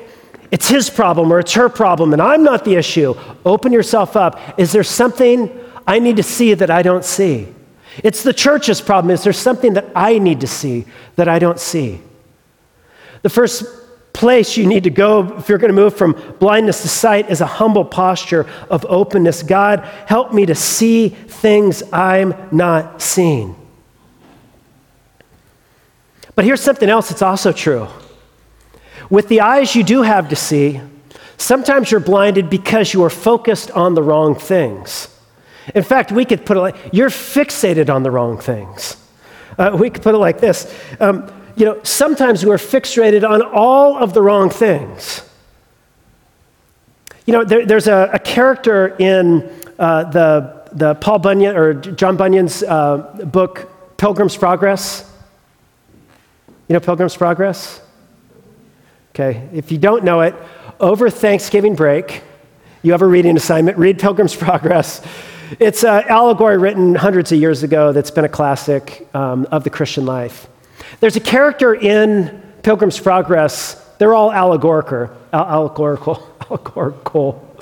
it's 0.50 0.68
his 0.68 0.88
problem 0.88 1.32
or 1.32 1.40
it's 1.40 1.52
her 1.54 1.68
problem 1.68 2.12
and 2.12 2.22
I'm 2.22 2.42
not 2.42 2.64
the 2.64 2.74
issue. 2.74 3.14
Open 3.44 3.72
yourself 3.72 4.16
up. 4.16 4.58
Is 4.58 4.72
there 4.72 4.84
something 4.84 5.50
I 5.86 5.98
need 5.98 6.16
to 6.16 6.22
see 6.22 6.54
that 6.54 6.70
I 6.70 6.82
don't 6.82 7.04
see? 7.04 7.48
It's 8.02 8.22
the 8.22 8.32
church's 8.32 8.80
problem. 8.80 9.10
Is 9.10 9.24
there 9.24 9.32
something 9.32 9.74
that 9.74 9.86
I 9.94 10.18
need 10.18 10.40
to 10.40 10.46
see 10.46 10.84
that 11.16 11.28
I 11.28 11.38
don't 11.38 11.60
see? 11.60 12.00
The 13.22 13.30
first 13.30 13.64
place 14.12 14.56
you 14.56 14.66
need 14.66 14.84
to 14.84 14.90
go 14.90 15.36
if 15.38 15.48
you're 15.48 15.58
going 15.58 15.74
to 15.74 15.74
move 15.74 15.96
from 15.96 16.12
blindness 16.38 16.82
to 16.82 16.88
sight 16.88 17.30
is 17.30 17.40
a 17.40 17.46
humble 17.46 17.84
posture 17.84 18.46
of 18.70 18.86
openness. 18.88 19.42
God, 19.42 19.80
help 20.06 20.32
me 20.32 20.46
to 20.46 20.54
see 20.54 21.08
things 21.08 21.82
I'm 21.92 22.34
not 22.52 23.02
seeing. 23.02 23.56
But 26.34 26.44
here's 26.44 26.60
something 26.60 26.88
else 26.88 27.08
that's 27.08 27.22
also 27.22 27.52
true. 27.52 27.88
With 29.14 29.28
the 29.28 29.42
eyes 29.42 29.76
you 29.76 29.84
do 29.84 30.02
have 30.02 30.30
to 30.30 30.34
see, 30.34 30.80
sometimes 31.36 31.88
you're 31.88 32.00
blinded 32.00 32.50
because 32.50 32.92
you 32.92 33.04
are 33.04 33.10
focused 33.10 33.70
on 33.70 33.94
the 33.94 34.02
wrong 34.02 34.34
things. 34.34 35.06
In 35.72 35.84
fact, 35.84 36.10
we 36.10 36.24
could 36.24 36.44
put 36.44 36.56
it 36.56 36.60
like 36.60 36.74
you're 36.92 37.10
fixated 37.10 37.94
on 37.94 38.02
the 38.02 38.10
wrong 38.10 38.38
things. 38.38 38.96
Uh, 39.56 39.76
we 39.80 39.88
could 39.88 40.02
put 40.02 40.16
it 40.16 40.18
like 40.18 40.40
this. 40.40 40.76
Um, 40.98 41.30
you 41.54 41.64
know, 41.64 41.78
sometimes 41.84 42.44
we're 42.44 42.56
fixated 42.56 43.22
on 43.22 43.40
all 43.40 43.96
of 43.96 44.14
the 44.14 44.20
wrong 44.20 44.50
things. 44.50 45.22
You 47.24 47.34
know, 47.34 47.44
there, 47.44 47.64
there's 47.64 47.86
a, 47.86 48.10
a, 48.14 48.18
character 48.18 48.96
in 48.98 49.48
uh, 49.78 50.10
the, 50.10 50.68
the 50.72 50.96
Paul 50.96 51.20
Bunyan 51.20 51.54
or 51.56 51.72
John 51.74 52.16
Bunyan's 52.16 52.64
uh, 52.64 53.28
book, 53.32 53.96
Pilgrim's 53.96 54.36
Progress. 54.36 55.08
You 56.66 56.72
know 56.72 56.80
Pilgrim's 56.80 57.16
Progress? 57.16 57.80
Okay, 59.14 59.48
if 59.52 59.70
you 59.70 59.78
don't 59.78 60.02
know 60.02 60.22
it, 60.22 60.34
over 60.80 61.08
Thanksgiving 61.08 61.76
break, 61.76 62.22
you 62.82 62.90
have 62.90 63.00
a 63.00 63.06
reading 63.06 63.36
assignment, 63.36 63.78
read 63.78 64.00
Pilgrim's 64.00 64.34
Progress. 64.36 65.06
It's 65.60 65.84
an 65.84 66.02
allegory 66.08 66.58
written 66.58 66.96
hundreds 66.96 67.30
of 67.30 67.38
years 67.38 67.62
ago 67.62 67.92
that's 67.92 68.10
been 68.10 68.24
a 68.24 68.28
classic 68.28 69.06
um, 69.14 69.46
of 69.52 69.62
the 69.62 69.70
Christian 69.70 70.04
life. 70.04 70.48
There's 70.98 71.14
a 71.14 71.20
character 71.20 71.76
in 71.76 72.42
Pilgrim's 72.64 72.98
Progress, 72.98 73.74
they're 73.98 74.14
all 74.14 74.32
allegorical, 74.32 75.16
allegorical, 75.32 76.36
allegorical, 76.50 77.56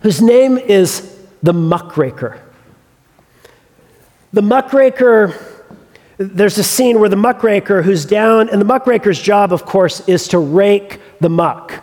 whose 0.00 0.22
name 0.22 0.58
is 0.58 1.18
the 1.42 1.52
muckraker. 1.52 2.40
The 4.32 4.42
muckraker, 4.42 5.34
there's 6.18 6.58
a 6.58 6.64
scene 6.64 7.00
where 7.00 7.08
the 7.08 7.16
muckraker 7.16 7.82
who's 7.82 8.04
down, 8.04 8.48
and 8.48 8.60
the 8.60 8.64
muckraker's 8.64 9.20
job, 9.20 9.52
of 9.52 9.64
course, 9.64 10.06
is 10.08 10.28
to 10.28 10.38
rake 10.38 11.00
the 11.20 11.28
muck. 11.28 11.82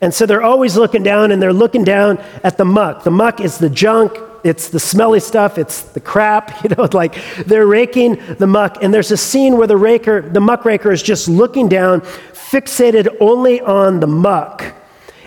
And 0.00 0.14
so 0.14 0.24
they're 0.24 0.42
always 0.42 0.76
looking 0.76 1.02
down 1.02 1.30
and 1.30 1.42
they're 1.42 1.52
looking 1.52 1.84
down 1.84 2.18
at 2.42 2.56
the 2.56 2.64
muck. 2.64 3.04
The 3.04 3.10
muck 3.10 3.40
is 3.40 3.58
the 3.58 3.68
junk, 3.68 4.16
it's 4.42 4.70
the 4.70 4.80
smelly 4.80 5.20
stuff, 5.20 5.58
it's 5.58 5.82
the 5.82 6.00
crap, 6.00 6.64
you 6.64 6.70
know, 6.70 6.88
like 6.92 7.16
they're 7.44 7.66
raking 7.66 8.20
the 8.36 8.46
muck. 8.46 8.82
And 8.82 8.94
there's 8.94 9.10
a 9.10 9.16
scene 9.16 9.58
where 9.58 9.66
the 9.66 9.76
raker, 9.76 10.22
the 10.22 10.40
muckraker 10.40 10.90
is 10.90 11.02
just 11.02 11.28
looking 11.28 11.68
down, 11.68 12.00
fixated 12.00 13.14
only 13.20 13.60
on 13.60 14.00
the 14.00 14.06
muck. 14.06 14.74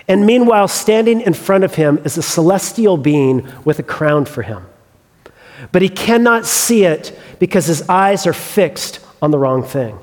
And 0.08 0.26
meanwhile, 0.26 0.68
standing 0.68 1.20
in 1.20 1.34
front 1.34 1.64
of 1.64 1.76
him 1.76 1.98
is 2.04 2.18
a 2.18 2.22
celestial 2.22 2.96
being 2.96 3.48
with 3.64 3.78
a 3.78 3.82
crown 3.82 4.24
for 4.24 4.42
him. 4.42 4.66
But 5.72 5.82
he 5.82 5.88
cannot 5.88 6.44
see 6.44 6.84
it 6.84 7.18
because 7.38 7.66
his 7.66 7.88
eyes 7.88 8.26
are 8.26 8.32
fixed 8.32 9.00
on 9.20 9.30
the 9.30 9.38
wrong 9.38 9.62
thing. 9.62 9.98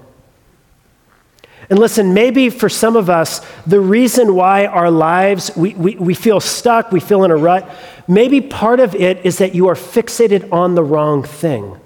And 1.70 1.80
listen, 1.80 2.14
maybe 2.14 2.50
for 2.50 2.68
some 2.68 2.98
of 2.98 3.10
us, 3.10 3.40
the 3.66 3.80
reason 3.80 4.36
why 4.36 4.66
our 4.66 4.92
lives, 4.92 5.52
we, 5.56 5.74
we, 5.76 5.96
we 5.96 6.14
feel 6.14 6.42
stuck, 6.42 6.92
we 6.92 7.00
feel 7.00 7.24
in 7.24 7.32
a 7.32 7.38
rut, 7.38 7.70
maybe 8.10 8.42
part 8.42 8.82
of 8.82 8.94
it 8.94 9.26
is 9.26 9.38
that 9.38 9.56
you 9.56 9.70
are 9.70 9.76
fixated 9.76 10.52
on 10.52 10.76
the 10.76 10.84
wrong 10.84 11.24
thing. 11.24 11.80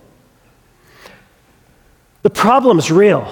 The 2.24 2.32
problem's 2.32 2.90
real. 2.90 3.32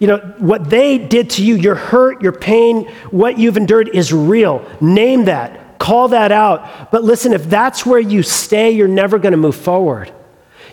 You 0.00 0.08
know, 0.08 0.18
what 0.38 0.68
they 0.68 0.98
did 0.98 1.30
to 1.30 1.44
you, 1.44 1.54
your 1.54 1.76
hurt, 1.76 2.20
your 2.20 2.32
pain, 2.32 2.88
what 3.12 3.38
you've 3.38 3.56
endured 3.56 3.90
is 3.94 4.12
real. 4.12 4.68
Name 4.80 5.26
that. 5.26 5.78
call 5.78 6.08
that 6.08 6.32
out. 6.32 6.90
But 6.90 7.04
listen, 7.04 7.32
if 7.32 7.44
that's 7.48 7.84
where 7.84 8.00
you 8.00 8.22
stay, 8.22 8.70
you're 8.72 8.88
never 8.88 9.18
going 9.18 9.32
to 9.32 9.38
move 9.38 9.54
forward. 9.54 10.10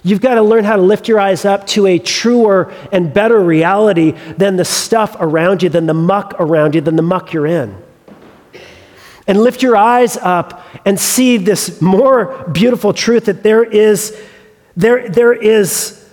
You've 0.04 0.22
got 0.22 0.36
to 0.36 0.41
learn 0.41 0.64
how 0.64 0.78
to 0.78 0.82
lift 0.82 1.08
your 1.08 1.20
eyes 1.20 1.45
up 1.45 1.68
to 1.68 1.86
a 1.86 1.99
truer 1.99 2.74
and 2.91 3.14
better 3.14 3.39
reality 3.39 4.12
than 4.38 4.56
the 4.56 4.66
stuff 4.66 5.16
around 5.20 5.62
you, 5.62 5.70
than 5.70 5.86
the 5.86 5.93
muck 5.93 6.34
around 6.39 6.74
you, 6.74 6.82
than 6.82 6.95
the 6.95 7.04
muck 7.04 7.34
you're 7.34 7.45
in. 7.45 7.78
And 9.28 9.39
lift 9.39 9.62
your 9.62 9.78
eyes 9.78 10.18
up 10.18 10.66
and 10.86 10.99
see 10.99 11.38
this 11.38 11.82
more 11.82 12.49
beautiful 12.52 12.93
truth 12.93 13.26
that 13.26 13.43
there 13.43 13.64
is, 13.64 14.20
there, 14.76 15.08
there 15.08 15.34
is 15.34 16.10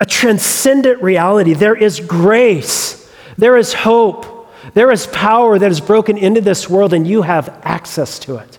a 0.00 0.06
transcendent 0.06 1.02
reality. 1.02 1.52
There 1.52 1.74
is 1.74 1.98
grace. 1.98 3.10
There 3.36 3.56
is 3.56 3.74
hope. 3.74 4.48
There 4.74 4.92
is 4.92 5.08
power 5.08 5.58
that 5.58 5.70
is 5.70 5.80
broken 5.80 6.16
into 6.16 6.40
this 6.40 6.70
world, 6.70 6.92
and 6.92 7.06
you 7.06 7.22
have 7.22 7.48
access 7.62 8.20
to 8.20 8.36
it. 8.36 8.58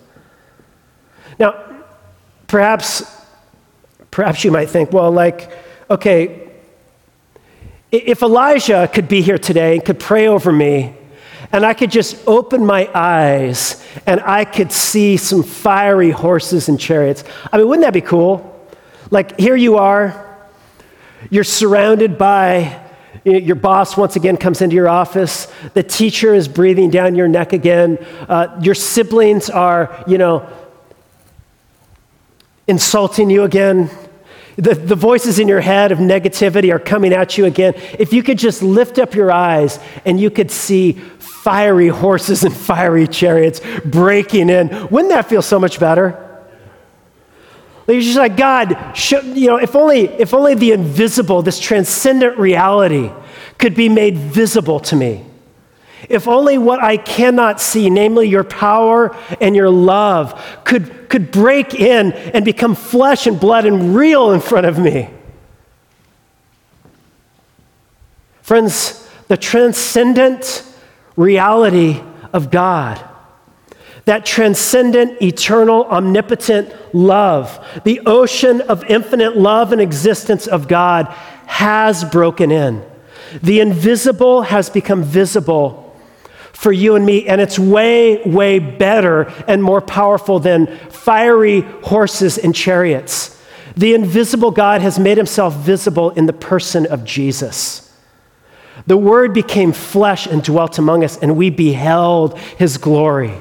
Now, 1.38 1.64
perhaps 2.46 3.17
Perhaps 4.10 4.44
you 4.44 4.50
might 4.50 4.70
think, 4.70 4.92
well, 4.92 5.10
like, 5.10 5.50
okay, 5.90 6.48
if 7.90 8.22
Elijah 8.22 8.88
could 8.92 9.08
be 9.08 9.22
here 9.22 9.38
today 9.38 9.74
and 9.74 9.84
could 9.84 9.98
pray 9.98 10.28
over 10.28 10.52
me, 10.52 10.94
and 11.52 11.64
I 11.64 11.72
could 11.72 11.90
just 11.90 12.26
open 12.26 12.64
my 12.64 12.90
eyes 12.94 13.82
and 14.06 14.20
I 14.20 14.44
could 14.44 14.70
see 14.70 15.16
some 15.16 15.42
fiery 15.42 16.10
horses 16.10 16.68
and 16.68 16.78
chariots. 16.78 17.24
I 17.50 17.56
mean, 17.56 17.68
wouldn't 17.68 17.84
that 17.84 17.94
be 17.94 18.02
cool? 18.02 18.54
Like, 19.10 19.38
here 19.38 19.56
you 19.56 19.78
are, 19.78 20.26
you're 21.30 21.44
surrounded 21.44 22.18
by 22.18 22.84
your 23.24 23.56
boss 23.56 23.96
once 23.96 24.16
again 24.16 24.36
comes 24.36 24.62
into 24.62 24.76
your 24.76 24.88
office. 24.88 25.52
The 25.74 25.82
teacher 25.82 26.34
is 26.34 26.48
breathing 26.48 26.90
down 26.90 27.14
your 27.14 27.28
neck 27.28 27.52
again. 27.52 27.98
Uh, 28.28 28.58
your 28.62 28.74
siblings 28.74 29.50
are, 29.50 30.04
you 30.06 30.18
know, 30.18 30.48
insulting 32.68 33.30
you 33.30 33.42
again. 33.42 33.90
The, 34.56 34.74
the 34.74 34.96
voices 34.96 35.38
in 35.38 35.48
your 35.48 35.60
head 35.60 35.92
of 35.92 35.98
negativity 35.98 36.72
are 36.72 36.78
coming 36.78 37.12
at 37.12 37.38
you 37.38 37.44
again. 37.44 37.74
If 37.98 38.12
you 38.12 38.22
could 38.22 38.38
just 38.38 38.62
lift 38.62 38.98
up 38.98 39.14
your 39.14 39.32
eyes 39.32 39.78
and 40.04 40.20
you 40.20 40.30
could 40.30 40.50
see 40.50 40.92
fiery 40.92 41.88
horses 41.88 42.44
and 42.44 42.54
fiery 42.54 43.06
chariots 43.06 43.60
breaking 43.84 44.50
in, 44.50 44.68
wouldn't 44.90 45.10
that 45.10 45.28
feel 45.28 45.42
so 45.42 45.58
much 45.58 45.80
better? 45.80 46.24
You're 47.86 48.02
just 48.02 48.18
like, 48.18 48.36
God, 48.36 48.92
should, 48.94 49.24
you 49.24 49.46
know, 49.46 49.56
if 49.56 49.74
only, 49.74 50.00
if 50.00 50.34
only 50.34 50.54
the 50.54 50.72
invisible, 50.72 51.40
this 51.40 51.58
transcendent 51.58 52.36
reality, 52.36 53.10
could 53.58 53.74
be 53.74 53.88
made 53.88 54.18
visible 54.18 54.78
to 54.80 54.96
me. 54.96 55.24
If 56.08 56.28
only 56.28 56.58
what 56.58 56.82
I 56.82 56.96
cannot 56.96 57.60
see, 57.60 57.90
namely 57.90 58.28
your 58.28 58.44
power 58.44 59.16
and 59.40 59.56
your 59.56 59.70
love, 59.70 60.40
could, 60.64 61.08
could 61.08 61.30
break 61.30 61.74
in 61.74 62.12
and 62.12 62.44
become 62.44 62.74
flesh 62.74 63.26
and 63.26 63.38
blood 63.38 63.66
and 63.66 63.94
real 63.94 64.32
in 64.32 64.40
front 64.40 64.66
of 64.66 64.78
me. 64.78 65.10
Friends, 68.42 69.06
the 69.26 69.36
transcendent 69.36 70.64
reality 71.16 72.00
of 72.32 72.50
God, 72.50 73.04
that 74.04 74.24
transcendent, 74.24 75.20
eternal, 75.20 75.84
omnipotent 75.84 76.72
love, 76.94 77.62
the 77.84 78.00
ocean 78.06 78.62
of 78.62 78.84
infinite 78.84 79.36
love 79.36 79.72
and 79.72 79.82
existence 79.82 80.46
of 80.46 80.68
God 80.68 81.06
has 81.46 82.04
broken 82.04 82.50
in. 82.50 82.82
The 83.42 83.60
invisible 83.60 84.42
has 84.42 84.70
become 84.70 85.02
visible 85.02 85.87
for 86.58 86.72
you 86.72 86.96
and 86.96 87.06
me, 87.06 87.24
and 87.24 87.40
it's 87.40 87.56
way, 87.56 88.20
way 88.24 88.58
better 88.58 89.32
and 89.46 89.62
more 89.62 89.80
powerful 89.80 90.40
than 90.40 90.66
fiery 90.90 91.60
horses 91.60 92.36
and 92.36 92.52
chariots. 92.52 93.40
The 93.76 93.94
invisible 93.94 94.50
God 94.50 94.80
has 94.80 94.98
made 94.98 95.18
himself 95.18 95.54
visible 95.54 96.10
in 96.10 96.26
the 96.26 96.32
person 96.32 96.84
of 96.86 97.04
Jesus. 97.04 97.96
The 98.88 98.96
Word 98.96 99.32
became 99.32 99.70
flesh 99.70 100.26
and 100.26 100.42
dwelt 100.42 100.80
among 100.80 101.04
us, 101.04 101.16
and 101.16 101.36
we 101.36 101.50
beheld 101.50 102.36
his 102.36 102.76
glory. 102.76 103.34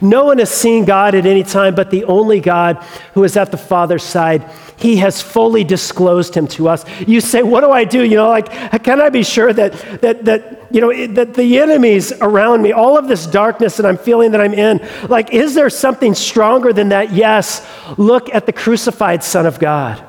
No 0.00 0.24
one 0.24 0.38
has 0.38 0.50
seen 0.50 0.86
God 0.86 1.14
at 1.14 1.26
any 1.26 1.42
time 1.42 1.74
but 1.74 1.90
the 1.90 2.04
only 2.04 2.40
God 2.40 2.82
who 3.12 3.22
is 3.24 3.36
at 3.36 3.50
the 3.50 3.58
Father's 3.58 4.02
side. 4.02 4.50
He 4.76 4.96
has 4.96 5.22
fully 5.22 5.64
disclosed 5.64 6.34
him 6.34 6.46
to 6.48 6.68
us. 6.68 6.84
You 7.06 7.20
say, 7.20 7.42
What 7.42 7.62
do 7.62 7.70
I 7.70 7.84
do? 7.84 8.02
You 8.02 8.16
know, 8.16 8.28
like, 8.28 8.50
can 8.82 9.00
I 9.00 9.08
be 9.08 9.22
sure 9.22 9.52
that, 9.52 9.72
that, 10.02 10.24
that, 10.26 10.66
you 10.70 10.80
know, 10.80 11.06
that 11.14 11.34
the 11.34 11.58
enemies 11.58 12.12
around 12.20 12.62
me, 12.62 12.72
all 12.72 12.98
of 12.98 13.08
this 13.08 13.26
darkness 13.26 13.78
that 13.78 13.86
I'm 13.86 13.96
feeling 13.96 14.32
that 14.32 14.40
I'm 14.40 14.52
in, 14.52 14.86
like, 15.08 15.32
is 15.32 15.54
there 15.54 15.70
something 15.70 16.14
stronger 16.14 16.72
than 16.72 16.90
that? 16.90 17.12
Yes. 17.12 17.66
Look 17.96 18.34
at 18.34 18.44
the 18.44 18.52
crucified 18.52 19.24
Son 19.24 19.46
of 19.46 19.58
God. 19.58 20.04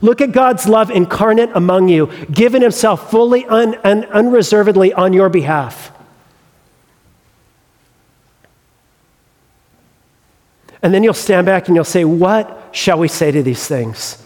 Look 0.00 0.20
at 0.20 0.32
God's 0.32 0.68
love 0.68 0.90
incarnate 0.90 1.50
among 1.54 1.88
you, 1.88 2.06
giving 2.30 2.62
himself 2.62 3.10
fully 3.10 3.44
and 3.48 3.78
un- 3.84 4.04
unreservedly 4.06 4.92
on 4.92 5.12
your 5.12 5.28
behalf. 5.28 5.92
And 10.82 10.92
then 10.92 11.02
you'll 11.02 11.14
stand 11.14 11.46
back 11.46 11.66
and 11.66 11.74
you'll 11.74 11.84
say, 11.84 12.04
What 12.04 12.63
shall 12.74 12.98
we 12.98 13.08
say 13.08 13.30
to 13.30 13.42
these 13.42 13.66
things? 13.66 14.22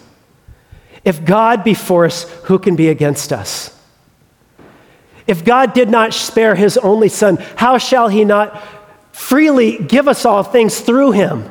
If 1.04 1.24
God 1.24 1.62
be 1.62 1.74
for 1.74 2.06
us, 2.06 2.24
who 2.44 2.58
can 2.58 2.76
be 2.76 2.88
against 2.88 3.32
us? 3.32 3.74
If 5.26 5.44
God 5.44 5.74
did 5.74 5.90
not 5.90 6.14
spare 6.14 6.54
his 6.54 6.78
only 6.78 7.08
son, 7.08 7.36
how 7.56 7.78
shall 7.78 8.08
he 8.08 8.24
not 8.24 8.62
freely 9.12 9.78
give 9.78 10.08
us 10.08 10.24
all 10.24 10.42
things 10.42 10.80
through 10.80 11.12
him? 11.12 11.48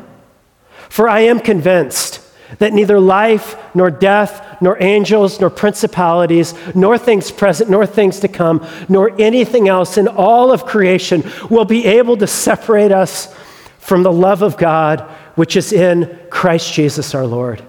For 0.90 1.08
I 1.08 1.22
am 1.22 1.40
convinced 1.40 2.22
that 2.60 2.74
neither 2.74 3.00
life, 3.00 3.56
nor 3.76 3.92
death, 3.92 4.62
nor 4.62 4.82
angels, 4.82 5.40
nor 5.40 5.50
principalities, 5.50 6.54
nor 6.74 6.98
things 6.98 7.30
present, 7.30 7.70
nor 7.70 7.86
things 7.86 8.22
to 8.22 8.28
come, 8.28 8.66
nor 8.90 9.12
anything 9.20 9.68
else 9.68 9.98
in 9.98 10.08
all 10.08 10.52
of 10.52 10.66
creation 10.66 11.24
will 11.50 11.66
be 11.66 11.86
able 11.86 12.18
to 12.18 12.26
separate 12.26 12.92
us 12.92 13.34
from 13.80 14.04
the 14.04 14.12
love 14.12 14.42
of 14.42 14.58
God 14.58 15.08
which 15.38 15.56
is 15.56 15.72
in 15.72 16.20
Christ 16.32 16.74
Jesus 16.74 17.14
our 17.14 17.28
Lord. 17.28 17.64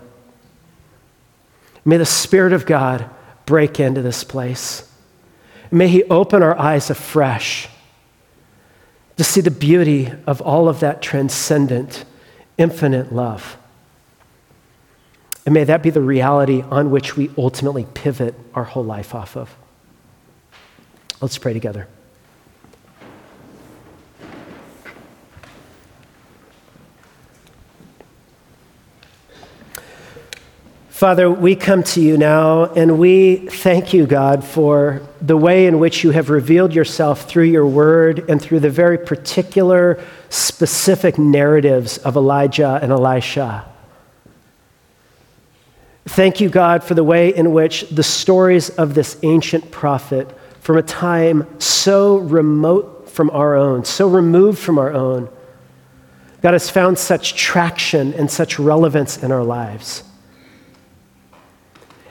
May 1.85 1.99
the 1.99 2.07
Spirit 2.07 2.55
of 2.55 2.65
God 2.65 3.09
break 3.45 3.79
into 3.79 4.01
this 4.01 4.25
place. 4.25 4.91
May 5.71 5.89
He 5.89 6.03
open 6.05 6.43
our 6.43 6.59
eyes 6.59 6.89
afresh 6.89 7.69
to 9.19 9.23
see 9.23 9.43
the 9.43 9.51
beauty 9.51 10.11
of 10.27 10.41
all 10.41 10.67
of 10.67 10.81
that 10.81 11.03
transcendent, 11.03 12.07
infinite 12.57 13.13
love. 13.13 13.59
And 15.45 15.53
may 15.53 15.65
that 15.65 15.83
be 15.83 15.91
the 15.91 16.01
reality 16.01 16.63
on 16.63 16.91
which 16.91 17.19
we 17.19 17.31
ultimately 17.37 17.87
pivot 17.93 18.35
our 18.55 18.65
whole 18.65 18.85
life 18.85 19.15
off 19.15 19.37
of. 19.37 19.55
Let's 21.21 21.37
pray 21.37 21.53
together. 21.53 21.87
Father, 30.99 31.31
we 31.31 31.55
come 31.55 31.85
to 31.85 32.01
you 32.01 32.19
now 32.19 32.65
and 32.65 32.99
we 32.99 33.37
thank 33.37 33.95
you, 33.95 34.05
God, 34.05 34.43
for 34.43 35.01
the 35.23 35.37
way 35.37 35.69
in 35.69 35.79
which 35.79 36.03
you 36.03 36.11
have 36.11 36.29
revealed 36.29 36.75
yourself 36.75 37.29
through 37.29 37.45
your 37.45 37.69
word 37.69 38.29
and 38.29 38.43
through 38.43 38.59
the 38.59 38.69
very 38.69 38.99
particular, 38.99 40.05
specific 40.29 41.17
narratives 41.17 41.99
of 41.99 42.17
Elijah 42.17 42.81
and 42.83 42.91
Elisha. 42.91 43.65
Thank 46.05 46.41
you, 46.41 46.49
God, 46.49 46.83
for 46.83 46.95
the 46.95 47.05
way 47.05 47.33
in 47.33 47.53
which 47.53 47.89
the 47.91 48.03
stories 48.03 48.69
of 48.71 48.95
this 48.95 49.21
ancient 49.23 49.71
prophet, 49.71 50.29
from 50.59 50.79
a 50.79 50.83
time 50.83 51.47
so 51.61 52.17
remote 52.17 53.09
from 53.09 53.31
our 53.31 53.55
own, 53.55 53.85
so 53.85 54.09
removed 54.09 54.59
from 54.59 54.81
our 54.81 54.93
own, 54.93 55.29
God 56.43 56.55
has 56.55 56.69
found 56.69 56.99
such 56.99 57.37
traction 57.37 58.15
and 58.15 58.29
such 58.29 58.59
relevance 58.59 59.23
in 59.23 59.31
our 59.31 59.45
lives. 59.45 60.03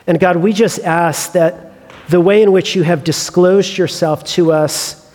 And 0.08 0.18
God, 0.18 0.38
we 0.38 0.54
just 0.54 0.80
ask 0.80 1.32
that 1.32 1.72
the 2.08 2.20
way 2.20 2.42
in 2.42 2.50
which 2.50 2.74
you 2.74 2.82
have 2.82 3.04
disclosed 3.04 3.76
yourself 3.76 4.24
to 4.24 4.50
us 4.50 5.14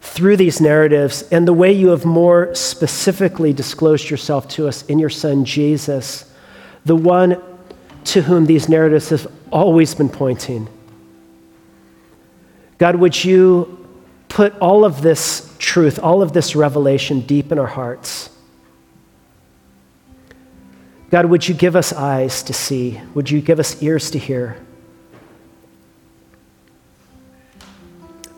through 0.00 0.36
these 0.36 0.60
narratives 0.60 1.22
and 1.30 1.46
the 1.46 1.52
way 1.52 1.72
you 1.72 1.88
have 1.90 2.04
more 2.04 2.52
specifically 2.54 3.52
disclosed 3.52 4.10
yourself 4.10 4.48
to 4.48 4.66
us 4.66 4.84
in 4.86 4.98
your 4.98 5.10
Son 5.10 5.44
Jesus, 5.44 6.30
the 6.84 6.96
one 6.96 7.40
to 8.02 8.22
whom 8.22 8.46
these 8.46 8.68
narratives 8.68 9.10
have 9.10 9.30
always 9.52 9.94
been 9.94 10.08
pointing. 10.08 10.68
God, 12.78 12.96
would 12.96 13.24
you 13.24 13.86
put 14.28 14.58
all 14.58 14.84
of 14.84 15.02
this 15.02 15.54
truth, 15.60 16.00
all 16.00 16.20
of 16.20 16.32
this 16.32 16.56
revelation 16.56 17.20
deep 17.20 17.52
in 17.52 17.60
our 17.60 17.66
hearts? 17.66 18.30
God, 21.10 21.26
would 21.26 21.48
you 21.48 21.54
give 21.54 21.74
us 21.74 21.92
eyes 21.92 22.42
to 22.44 22.52
see? 22.52 23.00
Would 23.14 23.30
you 23.30 23.40
give 23.40 23.58
us 23.58 23.82
ears 23.82 24.12
to 24.12 24.18
hear? 24.18 24.56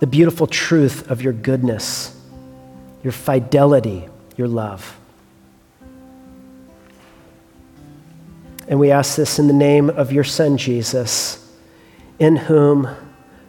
The 0.00 0.06
beautiful 0.06 0.46
truth 0.46 1.10
of 1.10 1.22
your 1.22 1.34
goodness, 1.34 2.18
your 3.04 3.12
fidelity, 3.12 4.08
your 4.36 4.48
love. 4.48 4.98
And 8.66 8.80
we 8.80 8.90
ask 8.90 9.16
this 9.16 9.38
in 9.38 9.48
the 9.48 9.52
name 9.52 9.90
of 9.90 10.12
your 10.12 10.24
Son, 10.24 10.56
Jesus, 10.56 11.46
in 12.18 12.36
whom 12.36 12.88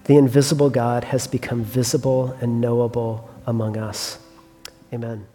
the 0.03 0.17
invisible 0.17 0.69
God 0.69 1.05
has 1.05 1.28
become 1.28 1.63
visible 1.63 2.38
and 2.41 2.59
knowable 2.59 3.30
among 3.47 3.78
us. 3.78 4.19
Amen. 4.91 5.26